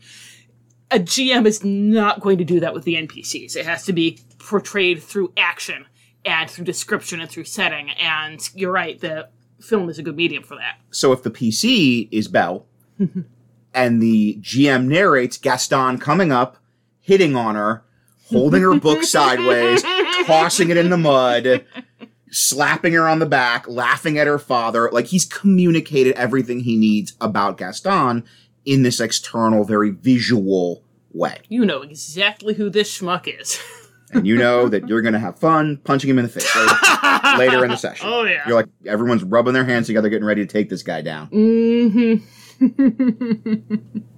a 0.93 0.99
GM 0.99 1.47
is 1.47 1.63
not 1.63 2.19
going 2.21 2.37
to 2.37 2.43
do 2.43 2.59
that 2.59 2.73
with 2.73 2.83
the 2.83 2.95
NPCs. 2.95 3.55
It 3.55 3.65
has 3.65 3.83
to 3.85 3.93
be 3.93 4.19
portrayed 4.37 5.01
through 5.01 5.33
action 5.35 5.85
and 6.23 6.49
through 6.49 6.65
description 6.65 7.19
and 7.19 7.29
through 7.29 7.45
setting. 7.45 7.89
And 7.91 8.39
you're 8.53 8.71
right, 8.71 8.99
the 8.99 9.29
film 9.59 9.89
is 9.89 9.97
a 9.97 10.03
good 10.03 10.15
medium 10.15 10.43
for 10.43 10.55
that. 10.55 10.77
So 10.91 11.11
if 11.11 11.23
the 11.23 11.31
PC 11.31 12.07
is 12.11 12.27
Belle 12.27 12.67
and 13.73 14.01
the 14.01 14.37
GM 14.41 14.85
narrates 14.85 15.37
Gaston 15.37 15.97
coming 15.97 16.31
up, 16.31 16.57
hitting 16.99 17.35
on 17.35 17.55
her, 17.55 17.83
holding 18.27 18.61
her 18.61 18.79
book 18.79 19.03
sideways, 19.03 19.83
tossing 20.25 20.69
it 20.69 20.77
in 20.77 20.91
the 20.91 20.97
mud, 20.97 21.65
slapping 22.29 22.93
her 22.93 23.07
on 23.07 23.17
the 23.17 23.25
back, 23.25 23.67
laughing 23.67 24.19
at 24.19 24.27
her 24.27 24.39
father, 24.39 24.89
like 24.91 25.07
he's 25.07 25.25
communicated 25.25 26.13
everything 26.15 26.59
he 26.59 26.77
needs 26.77 27.13
about 27.19 27.57
Gaston 27.57 28.23
in 28.65 28.83
this 28.83 28.99
external, 28.99 29.63
very 29.63 29.89
visual 29.91 30.83
way. 31.11 31.39
You 31.49 31.65
know 31.65 31.81
exactly 31.81 32.53
who 32.53 32.69
this 32.69 32.99
schmuck 32.99 33.27
is. 33.27 33.59
And 34.11 34.27
you 34.27 34.37
know 34.37 34.67
that 34.69 34.87
you're 34.87 35.01
going 35.01 35.13
to 35.13 35.19
have 35.19 35.39
fun 35.39 35.77
punching 35.77 36.09
him 36.09 36.19
in 36.19 36.25
the 36.25 36.29
face 36.29 36.55
later, 36.55 37.37
later 37.37 37.63
in 37.63 37.71
the 37.71 37.77
session. 37.77 38.07
Oh, 38.09 38.23
yeah. 38.23 38.47
You're 38.47 38.55
like, 38.55 38.69
everyone's 38.85 39.23
rubbing 39.23 39.53
their 39.53 39.65
hands 39.65 39.87
together, 39.87 40.09
getting 40.09 40.25
ready 40.25 40.45
to 40.45 40.51
take 40.51 40.69
this 40.69 40.83
guy 40.83 41.01
down. 41.01 41.29
mm-hmm. 41.29 42.15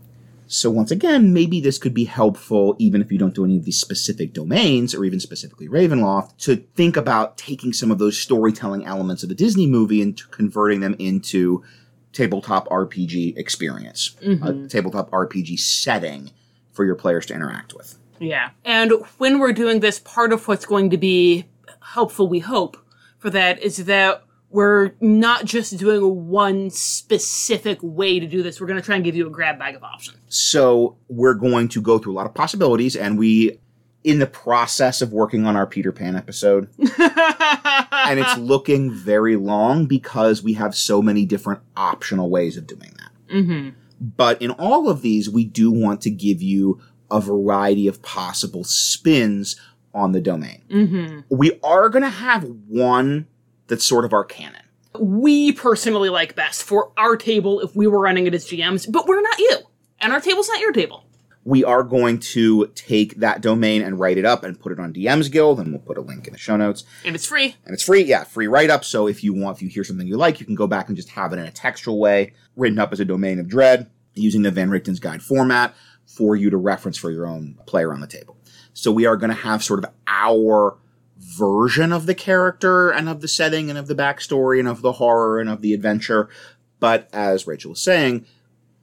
So 0.48 0.70
once 0.70 0.92
again, 0.92 1.34
maybe 1.34 1.60
this 1.60 1.80
could 1.80 1.94
be 1.94 2.06
helpful, 2.06 2.76
even 2.78 3.02
if 3.02 3.12
you 3.12 3.18
don't 3.18 3.34
do 3.34 3.46
any 3.46 3.58
of 3.58 3.66
these 3.66 3.80
specific 3.80 4.32
domains, 4.32 4.94
or 4.94 5.04
even 5.04 5.20
specifically 5.20 5.68
Ravenloft, 5.68 6.38
to 6.40 6.58
think 6.76 6.96
about 6.96 7.38
taking 7.38 7.74
some 7.74 7.90
of 7.90 7.98
those 7.98 8.18
storytelling 8.18 8.86
elements 8.86 9.24
of 9.24 9.32
a 9.32 9.36
Disney 9.36 9.66
movie 9.66 10.02
and 10.04 10.22
converting 10.32 10.82
them 10.82 10.96
into 11.00 11.64
tabletop 12.16 12.68
RPG 12.70 13.38
experience, 13.38 14.16
a 14.22 14.26
mm-hmm. 14.26 14.68
tabletop 14.68 15.12
RPG 15.12 15.60
setting 15.60 16.32
for 16.72 16.86
your 16.86 16.96
players 16.96 17.26
to 17.28 17.34
interact 17.34 17.74
with. 17.74 17.98
Yeah. 18.20 18.52
And 18.64 18.94
when 19.18 19.40
we're 19.40 19.54
doing 19.54 19.82
this, 19.82 20.00
part 20.00 20.32
of 20.32 20.48
what's 20.48 20.66
going 20.66 20.90
to 20.92 20.98
be 20.98 21.46
helpful, 21.82 22.28
we 22.28 22.40
hope, 22.40 22.78
for 23.18 23.30
that 23.30 23.62
is 23.62 23.86
that 23.86 24.24
we're 24.50 24.92
not 25.02 25.44
just 25.44 25.78
doing 25.78 26.30
one 26.30 26.70
specific 26.70 27.78
way 27.82 28.22
to 28.22 28.28
do 28.28 28.42
this. 28.42 28.62
We're 28.62 28.68
going 28.68 28.80
to 28.80 28.86
try 28.86 28.96
and 28.96 29.04
give 29.04 29.16
you 29.16 29.28
a 29.28 29.30
grab 29.30 29.60
bag 29.60 29.76
of 29.76 29.84
options. 29.84 30.18
So 30.30 30.96
we're 31.10 31.34
going 31.34 31.68
to 31.70 31.82
go 31.82 32.00
through 32.00 32.14
a 32.14 32.16
lot 32.16 32.26
of 32.26 32.34
possibilities, 32.34 32.96
and 32.96 33.20
we, 33.20 33.60
in 34.06 34.20
the 34.20 34.28
process 34.28 35.02
of 35.02 35.12
working 35.12 35.48
on 35.48 35.56
our 35.56 35.66
Peter 35.66 35.92
Pan 35.92 36.16
episode, 36.16 36.70
and 36.80 38.20
it's 38.20 38.38
looking 38.38 38.92
very 38.92 39.36
long 39.36 39.88
because 39.88 40.44
we 40.44 40.54
have 40.54 40.76
so 40.76 41.02
many 41.02 41.26
different 41.26 41.62
optional 41.76 42.30
ways 42.30 42.56
of 42.56 42.68
doing 42.68 42.94
that. 43.00 43.34
Mm-hmm. 43.34 43.70
But 44.00 44.40
in 44.44 44.52
all 44.52 44.90
of 44.90 45.02
these, 45.02 45.28
we 45.28 45.44
do 45.44 45.72
want 45.72 46.02
to 46.02 46.12
give 46.12 46.40
you 46.40 46.80
a 47.10 47.20
variety 47.20 47.88
of 47.88 48.04
possible 48.04 48.64
spins 48.64 49.60
on 49.92 50.12
the 50.12 50.22
domain. 50.22 50.62
Mm-hmm. 50.70 51.22
We 51.36 51.60
are 51.64 51.90
going 51.90 52.04
to 52.04 52.10
have 52.10 52.44
one 52.68 53.26
that's 53.66 53.86
sort 53.86 54.06
of 54.06 54.14
our 54.14 54.24
canon. 54.24 54.62
we 55.00 55.52
personally 55.52 56.10
like 56.10 56.36
best 56.36 56.62
for 56.62 56.92
our 56.96 57.18
table 57.18 57.60
if 57.60 57.76
we 57.76 57.88
were 57.88 58.00
running 58.00 58.28
it 58.28 58.36
as 58.36 58.46
GMs, 58.46 58.90
but 58.90 59.08
we're 59.08 59.22
not 59.22 59.40
you. 59.40 59.58
And 60.00 60.14
our 60.14 60.22
table's 60.22 60.48
not 60.48 60.60
your 60.60 60.74
table. 60.74 61.06
We 61.46 61.64
are 61.64 61.84
going 61.84 62.20
to 62.20 62.68
take 62.74 63.18
that 63.18 63.40
domain 63.42 63.84
and 63.84 64.00
write 64.00 64.18
it 64.18 64.26
up 64.26 64.44
and 64.44 64.60
put 64.60 64.72
it 64.72 64.80
on 64.80 64.92
DM's 64.92 65.30
Guild, 65.30 65.60
and 65.60 65.72
we'll 65.72 65.80
put 65.80 65.98
a 65.98 66.02
link 66.02 66.26
in 66.28 66.34
the 66.34 66.40
show 66.40 66.58
notes. 66.58 66.84
And 67.06 67.16
it's 67.16 67.28
free. 67.28 67.56
And 67.66 67.74
it's 67.74 67.84
free, 67.84 68.02
yeah, 68.02 68.24
free 68.24 68.48
write 68.48 68.72
up. 68.72 68.84
So 68.84 69.08
if 69.08 69.24
you 69.24 69.34
want, 69.34 69.58
if 69.58 69.62
you 69.62 69.70
hear 69.70 69.84
something 69.84 70.08
you 70.08 70.18
like, 70.18 70.40
you 70.40 70.46
can 70.46 70.56
go 70.56 70.66
back 70.66 70.88
and 70.88 70.98
just 70.98 71.10
have 71.10 71.32
it 71.34 71.40
in 71.40 71.46
a 71.46 71.52
textual 71.52 72.00
way, 72.00 72.34
written 72.56 72.80
up 72.80 72.92
as 72.92 73.00
a 73.00 73.06
domain 73.06 73.40
of 73.40 73.48
dread, 73.48 73.90
using 74.16 74.42
the 74.42 74.50
Van 74.50 74.70
Richten's 74.70 75.00
Guide 75.00 75.22
format 75.22 75.76
for 76.08 76.36
you 76.36 76.50
to 76.50 76.58
reference 76.58 76.98
for 76.98 77.12
your 77.12 77.28
own 77.28 77.60
player 77.68 77.94
on 77.94 78.02
the 78.02 78.08
table. 78.08 78.38
So 78.74 78.92
we 78.92 79.06
are 79.06 79.16
going 79.16 79.30
to 79.30 79.36
have 79.36 79.64
sort 79.64 79.84
of 79.84 79.92
our 80.08 80.78
version 81.18 81.94
of 81.94 82.08
the 82.08 82.16
character 82.16 82.90
and 82.90 83.08
of 83.08 83.22
the 83.22 83.28
setting 83.28 83.70
and 83.70 83.78
of 83.78 83.88
the 83.88 83.96
backstory 83.96 84.60
and 84.60 84.68
of 84.68 84.82
the 84.82 84.94
horror 84.94 85.40
and 85.40 85.50
of 85.50 85.62
the 85.62 85.74
adventure. 85.74 86.28
But 86.80 87.08
as 87.14 87.48
Rachel 87.48 87.72
was 87.72 87.82
saying, 87.82 88.26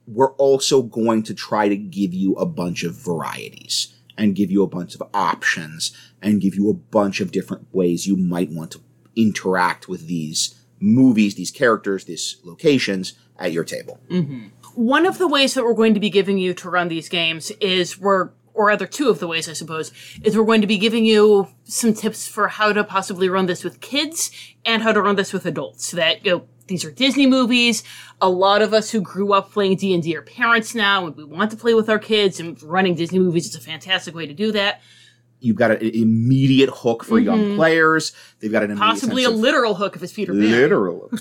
we're 0.07 0.33
also 0.33 0.81
going 0.81 1.23
to 1.23 1.33
try 1.33 1.69
to 1.69 1.77
give 1.77 2.13
you 2.13 2.33
a 2.35 2.45
bunch 2.45 2.83
of 2.83 2.95
varieties 2.95 3.93
and 4.17 4.35
give 4.35 4.51
you 4.51 4.63
a 4.63 4.67
bunch 4.67 4.95
of 4.95 5.03
options 5.13 5.95
and 6.21 6.41
give 6.41 6.55
you 6.55 6.69
a 6.69 6.73
bunch 6.73 7.19
of 7.19 7.31
different 7.31 7.67
ways 7.73 8.07
you 8.07 8.15
might 8.15 8.49
want 8.49 8.71
to 8.71 8.81
interact 9.15 9.87
with 9.87 10.07
these 10.07 10.59
movies, 10.79 11.35
these 11.35 11.51
characters, 11.51 12.05
these 12.05 12.37
locations 12.43 13.13
at 13.39 13.51
your 13.51 13.63
table. 13.63 13.99
Mm-hmm. 14.09 14.47
One 14.75 15.05
of 15.05 15.17
the 15.17 15.27
ways 15.27 15.53
that 15.53 15.63
we're 15.63 15.73
going 15.73 15.93
to 15.93 15.99
be 15.99 16.09
giving 16.09 16.37
you 16.37 16.53
to 16.55 16.69
run 16.69 16.87
these 16.87 17.09
games 17.09 17.51
is 17.61 17.99
we're, 17.99 18.31
or 18.53 18.67
rather 18.67 18.85
two 18.85 19.09
of 19.09 19.19
the 19.19 19.27
ways, 19.27 19.49
I 19.49 19.53
suppose, 19.53 19.91
is 20.23 20.37
we're 20.37 20.45
going 20.45 20.61
to 20.61 20.67
be 20.67 20.77
giving 20.77 21.05
you 21.05 21.47
some 21.63 21.93
tips 21.93 22.27
for 22.27 22.47
how 22.47 22.73
to 22.73 22.83
possibly 22.83 23.29
run 23.29 23.45
this 23.45 23.63
with 23.63 23.81
kids 23.81 24.31
and 24.65 24.83
how 24.83 24.91
to 24.91 25.01
run 25.01 25.15
this 25.15 25.33
with 25.33 25.45
adults. 25.45 25.91
That, 25.91 26.25
you 26.25 26.31
know, 26.31 26.45
these 26.67 26.85
are 26.85 26.91
Disney 26.91 27.27
movies. 27.27 27.83
A 28.21 28.29
lot 28.29 28.61
of 28.61 28.73
us 28.73 28.91
who 28.91 29.01
grew 29.01 29.33
up 29.33 29.51
playing 29.51 29.77
D&D 29.77 30.15
are 30.15 30.21
parents 30.21 30.73
now 30.73 31.05
and 31.05 31.15
we 31.15 31.23
want 31.23 31.51
to 31.51 31.57
play 31.57 31.73
with 31.73 31.89
our 31.89 31.99
kids 31.99 32.39
and 32.39 32.61
running 32.63 32.95
Disney 32.95 33.19
movies 33.19 33.47
is 33.47 33.55
a 33.55 33.59
fantastic 33.59 34.15
way 34.15 34.25
to 34.25 34.33
do 34.33 34.51
that. 34.51 34.81
You've 35.43 35.57
got 35.57 35.71
an 35.71 35.89
immediate 35.93 36.69
hook 36.69 37.03
for 37.03 37.19
young 37.19 37.39
mm-hmm. 37.39 37.55
players. 37.57 38.13
They've 38.39 38.51
got 38.51 38.63
an 38.63 38.71
immediate 38.71 38.91
Possibly 38.91 39.23
a 39.25 39.29
literal 39.29 39.75
hook 39.75 39.97
if 39.97 40.01
it's 40.01 40.13
Peter 40.13 40.31
Pan. 40.31 40.41
literal. 40.41 41.11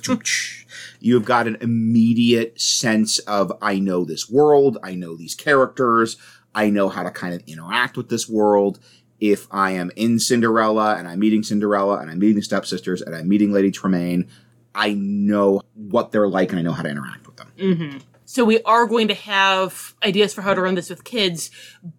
You've 1.00 1.24
got 1.24 1.48
an 1.48 1.56
immediate 1.60 2.60
sense 2.60 3.18
of 3.20 3.52
I 3.60 3.80
know 3.80 4.04
this 4.04 4.30
world, 4.30 4.78
I 4.84 4.94
know 4.94 5.16
these 5.16 5.34
characters, 5.34 6.16
I 6.54 6.70
know 6.70 6.88
how 6.88 7.02
to 7.02 7.10
kind 7.10 7.34
of 7.34 7.42
interact 7.48 7.96
with 7.96 8.10
this 8.10 8.28
world. 8.28 8.78
If 9.18 9.48
I 9.50 9.72
am 9.72 9.90
in 9.96 10.20
Cinderella 10.20 10.94
and 10.96 11.08
I'm 11.08 11.18
meeting 11.18 11.42
Cinderella 11.42 11.98
and 11.98 12.08
I'm 12.08 12.20
meeting 12.20 12.36
the 12.36 12.42
stepsisters 12.42 13.02
and 13.02 13.16
I'm 13.16 13.28
meeting 13.28 13.52
Lady 13.52 13.72
Tremaine, 13.72 14.28
I 14.74 14.94
know 14.94 15.62
what 15.74 16.12
they're 16.12 16.28
like 16.28 16.50
and 16.50 16.58
I 16.58 16.62
know 16.62 16.72
how 16.72 16.82
to 16.82 16.88
interact 16.88 17.26
with 17.26 17.36
them. 17.36 17.52
Mm-hmm. 17.58 17.98
So 18.24 18.46
we 18.46 18.62
are 18.62 18.86
going 18.86 19.08
to 19.08 19.14
have 19.14 19.94
ideas 20.02 20.32
for 20.32 20.40
how 20.40 20.54
to 20.54 20.62
run 20.62 20.74
this 20.74 20.88
with 20.88 21.04
kids, 21.04 21.50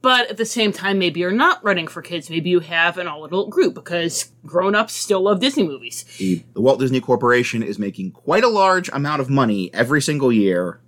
but 0.02 0.32
at 0.32 0.38
the 0.38 0.46
same 0.46 0.72
time, 0.72 0.98
maybe 0.98 1.20
you're 1.20 1.32
not 1.32 1.64
running 1.64 1.88
for 1.88 2.02
kids. 2.02 2.28
Maybe 2.28 2.50
you 2.50 2.60
have 2.60 2.98
an 2.98 3.08
all 3.08 3.24
adult 3.24 3.52
group 3.52 3.76
because 3.76 4.32
grown 4.44 4.74
ups 4.74 4.94
still 4.96 5.22
love 5.22 5.40
Disney 5.40 5.62
movies. 5.62 6.06
The, 6.18 6.44
the 6.54 6.62
Walt 6.62 6.80
Disney 6.80 7.02
Corporation 7.02 7.62
is 7.62 7.78
making 7.78 8.14
quite 8.14 8.44
a 8.44 8.48
large 8.48 8.90
amount 8.90 9.22
of 9.22 9.30
money 9.30 9.72
every 9.76 10.02
single 10.02 10.34
year 10.34 10.82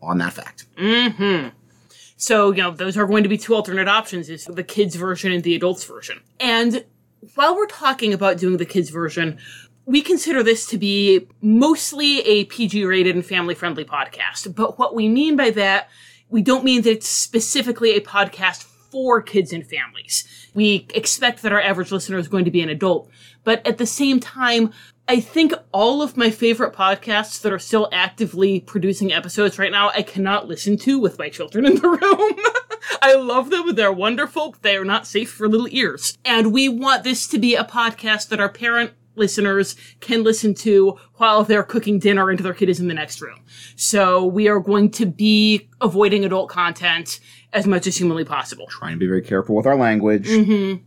on 0.00 0.18
that 0.18 0.34
fact. 0.34 0.66
Mm-hmm. 0.76 1.48
So, 2.16 2.52
you 2.52 2.62
know, 2.62 2.70
those 2.70 2.96
are 2.96 3.06
going 3.06 3.24
to 3.24 3.28
be 3.28 3.38
two 3.38 3.56
alternate 3.56 3.88
options 3.88 4.28
is 4.30 4.44
the 4.44 4.62
kids 4.62 4.94
version 4.94 5.32
and 5.32 5.42
the 5.42 5.56
adults 5.56 5.82
version. 5.82 6.20
And 6.38 6.84
while 7.34 7.56
we're 7.56 7.66
talking 7.66 8.12
about 8.12 8.38
doing 8.38 8.58
the 8.58 8.64
kids 8.64 8.90
version, 8.90 9.38
we 9.86 10.02
consider 10.02 10.42
this 10.42 10.66
to 10.66 10.78
be 10.78 11.26
mostly 11.40 12.20
a 12.20 12.44
PG 12.44 12.84
rated 12.84 13.14
and 13.14 13.26
family 13.26 13.54
friendly 13.54 13.84
podcast. 13.84 14.54
But 14.54 14.78
what 14.78 14.94
we 14.94 15.08
mean 15.08 15.36
by 15.36 15.50
that, 15.50 15.88
we 16.28 16.42
don't 16.42 16.64
mean 16.64 16.82
that 16.82 16.90
it's 16.90 17.08
specifically 17.08 17.90
a 17.96 18.00
podcast 18.00 18.62
for 18.62 19.20
kids 19.20 19.52
and 19.52 19.66
families. 19.66 20.50
We 20.54 20.86
expect 20.94 21.42
that 21.42 21.52
our 21.52 21.60
average 21.60 21.90
listener 21.90 22.18
is 22.18 22.28
going 22.28 22.44
to 22.44 22.50
be 22.50 22.60
an 22.60 22.68
adult. 22.68 23.10
But 23.42 23.66
at 23.66 23.78
the 23.78 23.86
same 23.86 24.20
time, 24.20 24.72
I 25.08 25.18
think 25.18 25.52
all 25.72 26.00
of 26.00 26.16
my 26.16 26.30
favorite 26.30 26.74
podcasts 26.74 27.40
that 27.42 27.52
are 27.52 27.58
still 27.58 27.88
actively 27.90 28.60
producing 28.60 29.12
episodes 29.12 29.58
right 29.58 29.72
now, 29.72 29.90
I 29.90 30.02
cannot 30.02 30.46
listen 30.46 30.76
to 30.78 30.98
with 30.98 31.18
my 31.18 31.28
children 31.28 31.66
in 31.66 31.76
the 31.76 31.88
room. 31.88 32.34
I 33.02 33.14
love 33.14 33.50
them. 33.50 33.74
They're 33.74 33.92
wonderful. 33.92 34.54
They 34.62 34.76
are 34.76 34.84
not 34.84 35.06
safe 35.06 35.30
for 35.32 35.48
little 35.48 35.68
ears. 35.70 36.16
And 36.24 36.52
we 36.52 36.68
want 36.68 37.02
this 37.02 37.26
to 37.28 37.38
be 37.38 37.56
a 37.56 37.64
podcast 37.64 38.28
that 38.28 38.40
our 38.40 38.48
parent 38.48 38.92
listeners 39.14 39.76
can 40.00 40.22
listen 40.22 40.54
to 40.54 40.98
while 41.14 41.44
they're 41.44 41.62
cooking 41.62 41.98
dinner 41.98 42.30
and 42.30 42.38
their 42.38 42.54
kid 42.54 42.68
is 42.68 42.80
in 42.80 42.88
the 42.88 42.94
next 42.94 43.20
room. 43.20 43.40
So 43.76 44.24
we 44.24 44.48
are 44.48 44.60
going 44.60 44.90
to 44.92 45.06
be 45.06 45.68
avoiding 45.80 46.24
adult 46.24 46.48
content 46.48 47.20
as 47.52 47.66
much 47.66 47.86
as 47.86 47.96
humanly 47.96 48.24
possible. 48.24 48.66
Trying 48.68 48.94
to 48.94 48.98
be 48.98 49.06
very 49.06 49.22
careful 49.22 49.54
with 49.54 49.66
our 49.66 49.76
language. 49.76 50.28
Mm-hmm. 50.28 50.84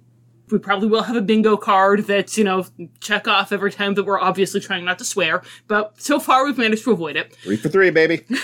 We 0.52 0.60
probably 0.60 0.90
will 0.90 1.04
have 1.04 1.16
a 1.16 1.22
bingo 1.22 1.58
card 1.58 2.06
that's, 2.06 2.38
you 2.38 2.44
know, 2.44 2.66
check 3.00 3.28
off 3.28 3.52
every 3.52 3.72
time 3.72 3.96
that 3.96 4.04
we're 4.04 4.20
obviously 4.20 4.60
trying 4.60 4.86
not 4.86 5.00
to 5.00 5.06
swear, 5.06 5.42
but 5.68 6.00
so 6.00 6.20
far 6.20 6.46
we've 6.46 6.58
managed 6.58 6.84
to 6.84 6.92
avoid 6.92 7.16
it. 7.16 7.36
Three 7.38 7.58
for 7.58 7.70
three, 7.70 7.90
baby. 7.90 8.26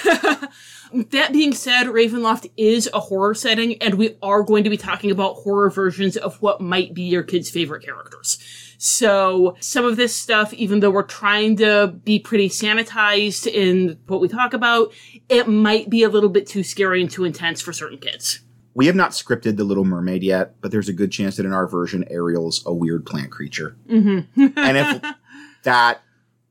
That 0.93 1.31
being 1.31 1.53
said, 1.53 1.88
Ravenloft 1.88 2.51
is 2.57 2.89
a 2.93 3.00
horror 3.00 3.33
setting, 3.33 3.81
and 3.81 3.95
we 3.95 4.17
are 4.21 4.43
going 4.43 4.65
to 4.65 4.69
be 4.69 4.75
talking 4.75 5.09
about 5.09 5.35
horror 5.35 5.69
versions 5.69 6.17
of 6.17 6.41
what 6.41 6.59
might 6.59 6.93
be 6.93 7.03
your 7.03 7.23
kids' 7.23 7.50
favorite 7.50 7.83
characters. 7.83 8.38
So 8.83 9.55
some 9.59 9.85
of 9.85 9.95
this 9.95 10.15
stuff, 10.15 10.55
even 10.55 10.79
though 10.79 10.89
we're 10.89 11.03
trying 11.03 11.55
to 11.57 11.93
be 12.03 12.17
pretty 12.17 12.50
sanitized 12.50 13.45
in 13.45 14.00
what 14.07 14.21
we 14.21 14.27
talk 14.27 14.55
about, 14.55 14.91
it 15.29 15.47
might 15.47 15.88
be 15.91 16.01
a 16.01 16.09
little 16.09 16.31
bit 16.31 16.47
too 16.47 16.63
scary 16.63 17.00
and 17.00 17.09
too 17.09 17.23
intense 17.23 17.61
for 17.61 17.73
certain 17.73 18.00
kids. 18.00 18.39
We 18.73 18.88
have 18.88 18.95
not 18.95 19.11
scripted 19.11 19.57
The 19.57 19.65
Little 19.65 19.85
Mermaid 19.85 20.23
yet, 20.23 20.59
but 20.61 20.71
there's 20.71 20.89
a 20.89 20.93
good 20.93 21.11
chance 21.11 21.38
that 21.38 21.45
in 21.45 21.53
our 21.53 21.67
version, 21.67 22.05
Ariel's 22.09 22.63
a 22.65 22.73
weird 22.73 23.05
plant 23.05 23.29
creature. 23.29 23.77
Mm-hmm. 23.88 24.47
and 24.57 24.77
if 24.77 25.15
that 25.63 26.01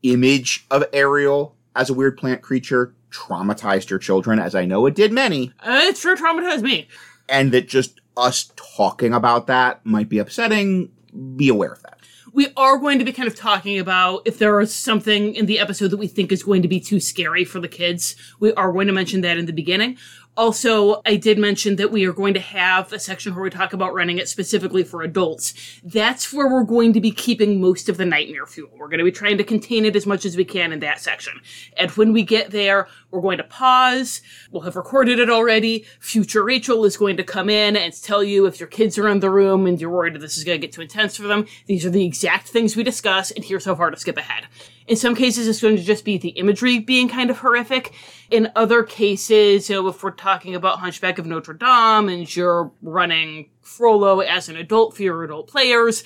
image 0.05 0.67
of 0.71 0.85
Ariel 0.93 1.57
as 1.75 1.91
a 1.91 1.95
weird 1.95 2.17
plant 2.17 2.43
creature 2.43 2.95
traumatized 3.11 3.91
your 3.91 3.99
children, 3.99 4.39
as 4.39 4.55
I 4.55 4.67
know 4.67 4.87
it 4.87 4.95
did 4.95 5.11
many. 5.11 5.53
Uh, 5.59 5.81
it 5.83 5.97
sure 5.97 6.17
traumatized 6.17 6.63
me. 6.63 6.87
And 7.29 7.51
that 7.51 7.67
just 7.67 8.01
us 8.17 8.53
talking 8.55 9.15
about 9.15 9.49
that 9.49 9.85
might 9.85 10.09
be 10.09 10.19
upsetting. 10.19 10.93
Be 11.35 11.49
aware 11.49 11.73
of 11.73 11.83
that. 11.83 12.00
We 12.33 12.49
are 12.57 12.79
going 12.79 13.01
to 13.01 13.05
be 13.05 13.13
kind 13.13 13.27
of 13.27 13.35
talking 13.35 13.79
about 13.81 14.23
if 14.25 14.39
there 14.39 14.61
is 14.61 14.73
something 14.73 15.35
in 15.35 15.47
the 15.47 15.59
episode 15.59 15.89
that 15.89 15.97
we 15.97 16.07
think 16.07 16.31
is 16.31 16.45
going 16.45 16.63
to 16.63 16.69
be 16.69 16.79
too 16.79 17.01
scary 17.01 17.45
for 17.45 17.59
the 17.59 17.67
kids. 17.67 18.15
We 18.39 18.53
are 18.53 18.73
going 18.73 18.87
to 18.87 18.93
mention 18.93 19.23
that 19.23 19.37
in 19.37 19.47
the 19.47 19.53
beginning. 19.53 19.99
Also, 20.37 21.03
I 21.05 21.17
did 21.17 21.39
mention 21.39 21.77
that 21.77 21.91
we 21.91 22.07
are 22.07 22.13
going 22.13 22.35
to 22.35 22.41
have 22.41 22.93
a 22.93 22.99
section 22.99 23.35
where 23.35 23.43
we 23.43 23.51
talk 23.51 23.73
about 23.73 23.93
running 23.93 24.19
it 24.19 24.29
specifically 24.29 24.85
for 24.85 25.03
adults. 25.03 25.81
That's 25.83 26.33
where 26.33 26.49
we're 26.49 26.63
going 26.63 26.93
to 26.93 27.01
be 27.01 27.11
keeping 27.11 27.61
most 27.61 27.89
of 27.89 27.97
the 27.97 28.07
nightmare 28.07 28.47
fuel. 28.47 28.71
We're 28.77 28.89
going 28.89 28.99
to 29.01 29.05
be 29.05 29.11
trying 29.11 29.39
to 29.39 29.45
contain 29.45 29.85
it 29.85 29.97
as 29.97 30.07
much 30.07 30.25
as 30.25 30.37
we 30.37 30.45
can 30.45 30.73
in 30.73 30.79
that 30.81 31.01
section. 31.01 31.41
And 31.77 31.91
when 31.93 32.13
we 32.13 32.23
get 32.23 32.53
there, 32.53 32.87
we're 33.11 33.21
going 33.21 33.39
to 33.39 33.45
pause. 33.45 34.23
We'll 34.51 34.63
have 34.63 34.77
recorded 34.77 35.19
it 35.19 35.29
already. 35.29 35.85
Future 35.99 36.45
Rachel 36.45 36.85
is 36.85 36.97
going 36.97 37.17
to 37.17 37.25
come 37.25 37.51
in 37.51 37.77
and 37.77 37.93
tell 37.93 38.23
you 38.23 38.47
if 38.47 38.61
your 38.61 38.69
kids 38.69 38.97
are 38.99 39.09
in 39.09 39.21
the 39.21 39.31
room 39.31 39.67
and 39.67 39.81
you're 39.81 39.91
worried 39.91 40.15
that 40.15 40.21
this 40.21 40.39
is 40.39 40.45
going 40.45 40.61
to 40.61 40.67
get 40.67 40.73
too 40.73 40.83
intense 40.83 41.17
for 41.17 41.25
them. 41.25 41.45
These 41.67 41.85
are 41.85 41.91
the 41.91 42.07
exact 42.07 42.49
things 42.49 42.77
we 42.77 42.85
discuss, 42.85 43.31
and 43.33 43.45
here's 43.45 43.65
how 43.65 43.75
far 43.75 43.91
to 43.91 43.97
skip 43.97 44.17
ahead. 44.17 44.47
In 44.91 44.97
some 44.97 45.15
cases, 45.15 45.47
it's 45.47 45.61
going 45.63 45.77
to 45.77 45.83
just 45.85 46.05
be 46.05 46.19
the 46.19 46.31
imagery 46.31 46.81
being 46.81 47.09
kind 47.09 47.31
of 47.31 47.39
horrific. 47.39 47.93
In 48.29 48.51
other 48.57 48.83
cases, 48.83 49.71
you 49.71 49.77
know, 49.77 49.87
if 49.87 50.03
we're 50.03 50.11
talking 50.11 50.57
about 50.57 50.81
Hunchback 50.81 51.19
of 51.19 51.27
Notre 51.27 51.55
Dame 51.55 52.09
and 52.09 52.35
you're 52.37 52.73
running 52.83 53.51
Frollo 53.63 54.19
as 54.19 54.49
an 54.49 54.57
adult 54.57 54.97
for 54.97 55.05
your 55.05 55.23
adult 55.23 55.47
players, 55.49 56.03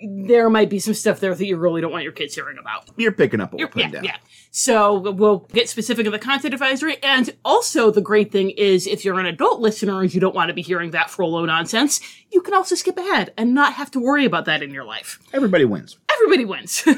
there 0.00 0.48
might 0.48 0.70
be 0.70 0.78
some 0.78 0.94
stuff 0.94 1.18
there 1.18 1.34
that 1.34 1.44
you 1.44 1.56
really 1.56 1.80
don't 1.80 1.90
want 1.90 2.04
your 2.04 2.12
kids 2.12 2.32
hearing 2.36 2.58
about. 2.58 2.88
You're 2.96 3.10
picking 3.10 3.40
up 3.40 3.52
what 3.52 3.58
You're- 3.58 3.68
we're 3.70 3.72
putting 3.72 3.88
yeah, 3.90 3.94
down. 3.96 4.04
yeah. 4.04 4.16
So 4.52 5.10
we'll 5.10 5.40
get 5.52 5.68
specific 5.68 6.06
in 6.06 6.12
the 6.12 6.18
content 6.20 6.54
advisory. 6.54 6.96
And 7.02 7.30
also 7.44 7.90
the 7.90 8.00
great 8.00 8.30
thing 8.30 8.50
is 8.50 8.86
if 8.86 9.04
you're 9.04 9.18
an 9.18 9.26
adult 9.26 9.60
listener 9.60 10.00
and 10.00 10.14
you 10.14 10.20
don't 10.20 10.34
want 10.34 10.48
to 10.48 10.54
be 10.54 10.62
hearing 10.62 10.92
that 10.92 11.10
Frollo 11.10 11.44
nonsense, 11.44 12.00
you 12.30 12.40
can 12.40 12.54
also 12.54 12.76
skip 12.76 12.96
ahead 12.98 13.32
and 13.36 13.52
not 13.52 13.72
have 13.74 13.90
to 13.90 14.00
worry 14.00 14.24
about 14.24 14.44
that 14.44 14.62
in 14.62 14.72
your 14.72 14.84
life 14.84 15.18
Everybody 15.32 15.64
wins. 15.64 15.98
everybody 16.08 16.44
wins. 16.44 16.84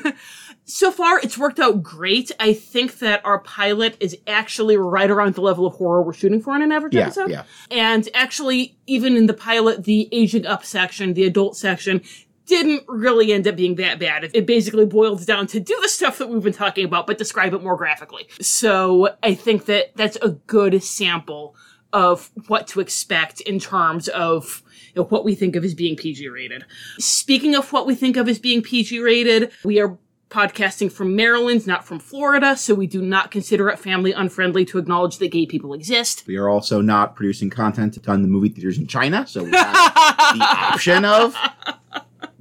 so 0.71 0.91
far, 0.93 1.19
it's 1.21 1.37
worked 1.37 1.59
out 1.59 1.83
great. 1.83 2.31
I 2.39 2.53
think 2.53 2.99
that 3.01 3.25
our 3.25 3.39
pilot 3.41 3.97
is 4.01 4.17
actually 4.27 4.77
right 4.77 5.11
around 5.11 5.35
the 5.35 5.41
level 5.41 5.67
of 5.67 5.75
horror 5.75 6.03
we're 6.03 6.13
shooting 6.13 6.41
for 6.41 6.55
in 6.55 6.63
an 6.63 6.73
average 6.73 6.95
Yeah, 6.95 7.07
episode. 7.07 7.31
yeah. 7.31 7.43
And 7.71 8.09
actually, 8.15 8.77
even 8.87 9.17
in 9.17 9.27
the 9.27 9.35
pilot, 9.35 9.85
the 9.85 10.09
aging 10.13 10.47
up 10.47 10.65
section, 10.65 11.15
the 11.15 11.25
adult 11.25 11.57
section, 11.57 12.03
didn't 12.47 12.83
really 12.89 13.33
end 13.33 13.47
up 13.47 13.55
being 13.57 13.77
that 13.77 13.99
bad. 14.01 14.29
It- 14.35 14.47
basically 14.47 14.85
boils 14.87 15.25
down 15.25 15.47
to 15.49 15.61
do 15.61 15.79
the 15.83 15.89
stuff 15.89 16.19
that 16.19 16.29
we've 16.29 16.43
been 16.43 16.53
talking 16.53 16.85
about, 16.85 17.07
but 17.07 17.17
describe 17.19 17.55
it 17.55 17.63
more 17.63 17.77
graphically. 17.77 18.27
So 18.41 19.15
I 19.23 19.35
think 19.35 19.67
that 19.67 19.97
that's 19.97 20.17
a 20.23 20.31
good 20.31 20.83
sample 20.83 21.55
of 21.93 22.31
what 22.49 22.67
to 22.69 22.81
expect 22.81 23.41
in 23.43 23.59
terms 23.61 24.09
of 24.09 24.63
you 24.95 25.03
know, 25.03 25.07
what 25.09 25.25
we 25.25 25.35
think 25.37 25.55
of 25.57 25.65
as 25.65 25.75
being 25.75 25.95
PG 25.97 26.29
rated. 26.29 26.65
Speaking 26.99 27.55
of 27.55 27.73
what 27.73 27.87
we 27.87 27.95
think 27.95 28.17
of 28.17 28.29
as 28.29 28.39
being 28.41 28.63
PG 28.63 28.99
rated, 29.01 29.53
we 29.65 29.81
are 29.81 29.97
podcasting 30.31 30.91
from 30.93 31.17
Maryland, 31.17 31.67
not 31.67 31.85
from 31.85 31.99
Florida, 31.99 32.57
so 32.57 32.75
we 32.75 32.87
do 32.87 33.03
not 33.03 33.31
consider 33.31 33.69
it 33.69 33.79
family 33.79 34.13
unfriendly 34.13 34.65
to 34.67 34.79
acknowledge 34.79 35.19
that 35.19 35.29
gay 35.33 35.45
people 35.45 35.75
exist. 35.75 36.25
We 36.27 36.37
are 36.37 36.49
also 36.49 36.81
not 36.81 37.17
producing 37.17 37.51
content 37.51 37.95
to 37.95 38.01
ton 38.01 38.23
the 38.23 38.29
movie 38.29 38.49
theaters 38.49 38.79
in 38.79 38.87
China, 38.87 39.27
so 39.27 39.43
we 39.43 39.51
have 39.51 39.75
the 40.35 40.45
option 40.45 41.05
of 41.05 41.35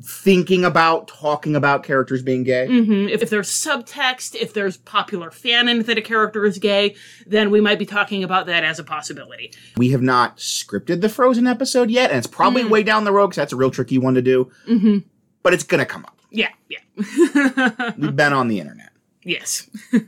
thinking 0.02 0.64
about 0.66 1.08
talking 1.08 1.56
about 1.56 1.84
characters 1.84 2.22
being 2.22 2.44
gay. 2.44 2.68
hmm 2.68 3.08
If, 3.10 3.22
if 3.24 3.30
there's 3.30 3.50
subtext, 3.50 4.36
if 4.36 4.54
there's 4.54 4.78
popular 4.78 5.30
fanon 5.30 5.86
that 5.86 5.98
a 5.98 6.02
character 6.02 6.46
is 6.46 6.58
gay, 6.58 6.96
then 7.26 7.50
we 7.52 7.60
might 7.60 7.80
be 7.80 7.86
talking 7.86 8.24
about 8.24 8.46
that 8.46 8.64
as 8.64 8.80
a 8.80 8.84
possibility. 8.84 9.52
We 9.78 9.90
have 9.92 10.02
not 10.02 10.38
scripted 10.38 11.02
the 11.02 11.10
Frozen 11.10 11.48
episode 11.48 11.90
yet, 11.90 12.12
and 12.12 12.18
it's 12.18 12.28
probably 12.28 12.64
way 12.66 12.84
down 12.84 13.04
the 13.04 13.12
road 13.12 13.28
because 13.28 13.38
that's 13.38 13.54
a 13.54 13.58
real 13.58 13.72
tricky 13.72 13.98
one 13.98 14.14
to 14.14 14.22
do. 14.22 14.52
hmm 14.66 15.00
But 15.44 15.54
it's 15.54 15.64
gonna 15.64 15.86
come 15.86 16.06
up. 16.06 16.19
Yeah, 16.32 16.50
yeah. 16.70 16.80
We've 17.98 18.16
been 18.16 18.34
on 18.34 18.48
the 18.48 18.60
internet. 18.60 18.92
yes. 19.24 19.70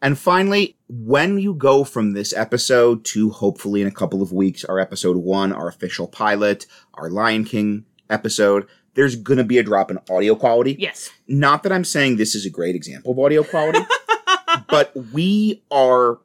And 0.00 0.18
finally, 0.18 0.76
when 0.88 1.38
you 1.38 1.54
go 1.54 1.84
from 1.84 2.12
this 2.12 2.32
episode 2.32 3.04
to 3.06 3.30
hopefully 3.30 3.80
in 3.82 3.86
a 3.86 3.92
couple 3.92 4.20
of 4.20 4.32
weeks, 4.32 4.64
our 4.64 4.80
episode 4.80 5.16
one, 5.16 5.52
our 5.52 5.68
official 5.68 6.08
pilot, 6.08 6.66
our 6.94 7.08
Lion 7.08 7.44
King 7.44 7.84
episode, 8.10 8.66
there's 8.94 9.14
gonna 9.16 9.44
be 9.44 9.58
a 9.58 9.62
drop 9.62 9.90
in 9.90 9.98
audio 10.10 10.34
quality. 10.34 10.76
Yes. 10.78 11.10
Not 11.28 11.62
that 11.62 11.72
I'm 11.72 11.84
saying 11.84 12.16
this 12.16 12.34
is 12.34 12.44
a 12.44 12.50
great 12.50 12.74
example 12.74 13.12
of 13.12 13.18
audio 13.20 13.44
quality, 13.44 13.78
but 14.68 14.92
we 15.12 15.62
are 15.70 16.18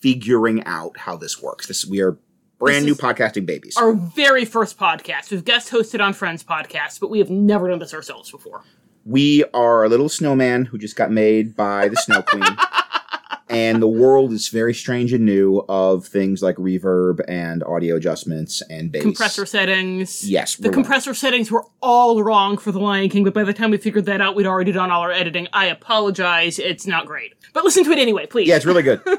figuring 0.00 0.64
out 0.64 0.96
how 0.96 1.16
this 1.16 1.42
works. 1.42 1.66
This 1.66 1.86
we 1.86 2.00
are 2.00 2.18
brand 2.58 2.84
new 2.84 2.94
podcasting 2.94 3.46
babies. 3.46 3.76
Our 3.76 3.92
very 3.92 4.44
first 4.44 4.78
podcast. 4.78 5.30
We've 5.30 5.44
guest 5.44 5.70
hosted 5.70 6.00
on 6.04 6.12
Friends 6.12 6.42
podcast, 6.44 7.00
but 7.00 7.10
we 7.10 7.18
have 7.20 7.30
never 7.30 7.68
done 7.68 7.78
this 7.78 7.94
ourselves 7.94 8.30
before. 8.30 8.62
we 9.04 9.44
are 9.54 9.84
a 9.84 9.88
little 9.88 10.08
snowman 10.08 10.66
who 10.66 10.78
just 10.78 10.96
got 10.96 11.10
made 11.10 11.56
by 11.56 11.88
the 11.88 11.96
Snow 11.96 12.22
Queen. 12.22 12.42
and 13.48 13.80
the 13.80 13.88
world 13.88 14.32
is 14.32 14.48
very 14.48 14.74
strange 14.74 15.12
and 15.14 15.24
new 15.24 15.64
of 15.68 16.04
things 16.06 16.42
like 16.42 16.56
reverb 16.56 17.20
and 17.28 17.62
audio 17.64 17.96
adjustments 17.96 18.60
and 18.68 18.92
bass. 18.92 19.02
Compressor 19.02 19.46
settings. 19.46 20.28
Yes, 20.28 20.56
The 20.56 20.68
compressor 20.68 21.14
settings 21.14 21.50
were 21.50 21.64
all 21.80 22.22
wrong 22.22 22.58
for 22.58 22.72
The 22.72 22.80
Lion 22.80 23.08
King, 23.08 23.24
but 23.24 23.32
by 23.32 23.44
the 23.44 23.54
time 23.54 23.70
we 23.70 23.78
figured 23.78 24.04
that 24.06 24.20
out, 24.20 24.34
we'd 24.34 24.46
already 24.46 24.72
done 24.72 24.90
all 24.90 25.00
our 25.00 25.12
editing. 25.12 25.48
I 25.54 25.66
apologize. 25.66 26.58
It's 26.58 26.86
not 26.86 27.06
great. 27.06 27.32
But 27.54 27.64
listen 27.64 27.84
to 27.84 27.90
it 27.92 27.98
anyway, 27.98 28.26
please. 28.26 28.48
Yeah, 28.48 28.56
it's 28.56 28.66
really 28.66 28.82
good. 28.82 29.00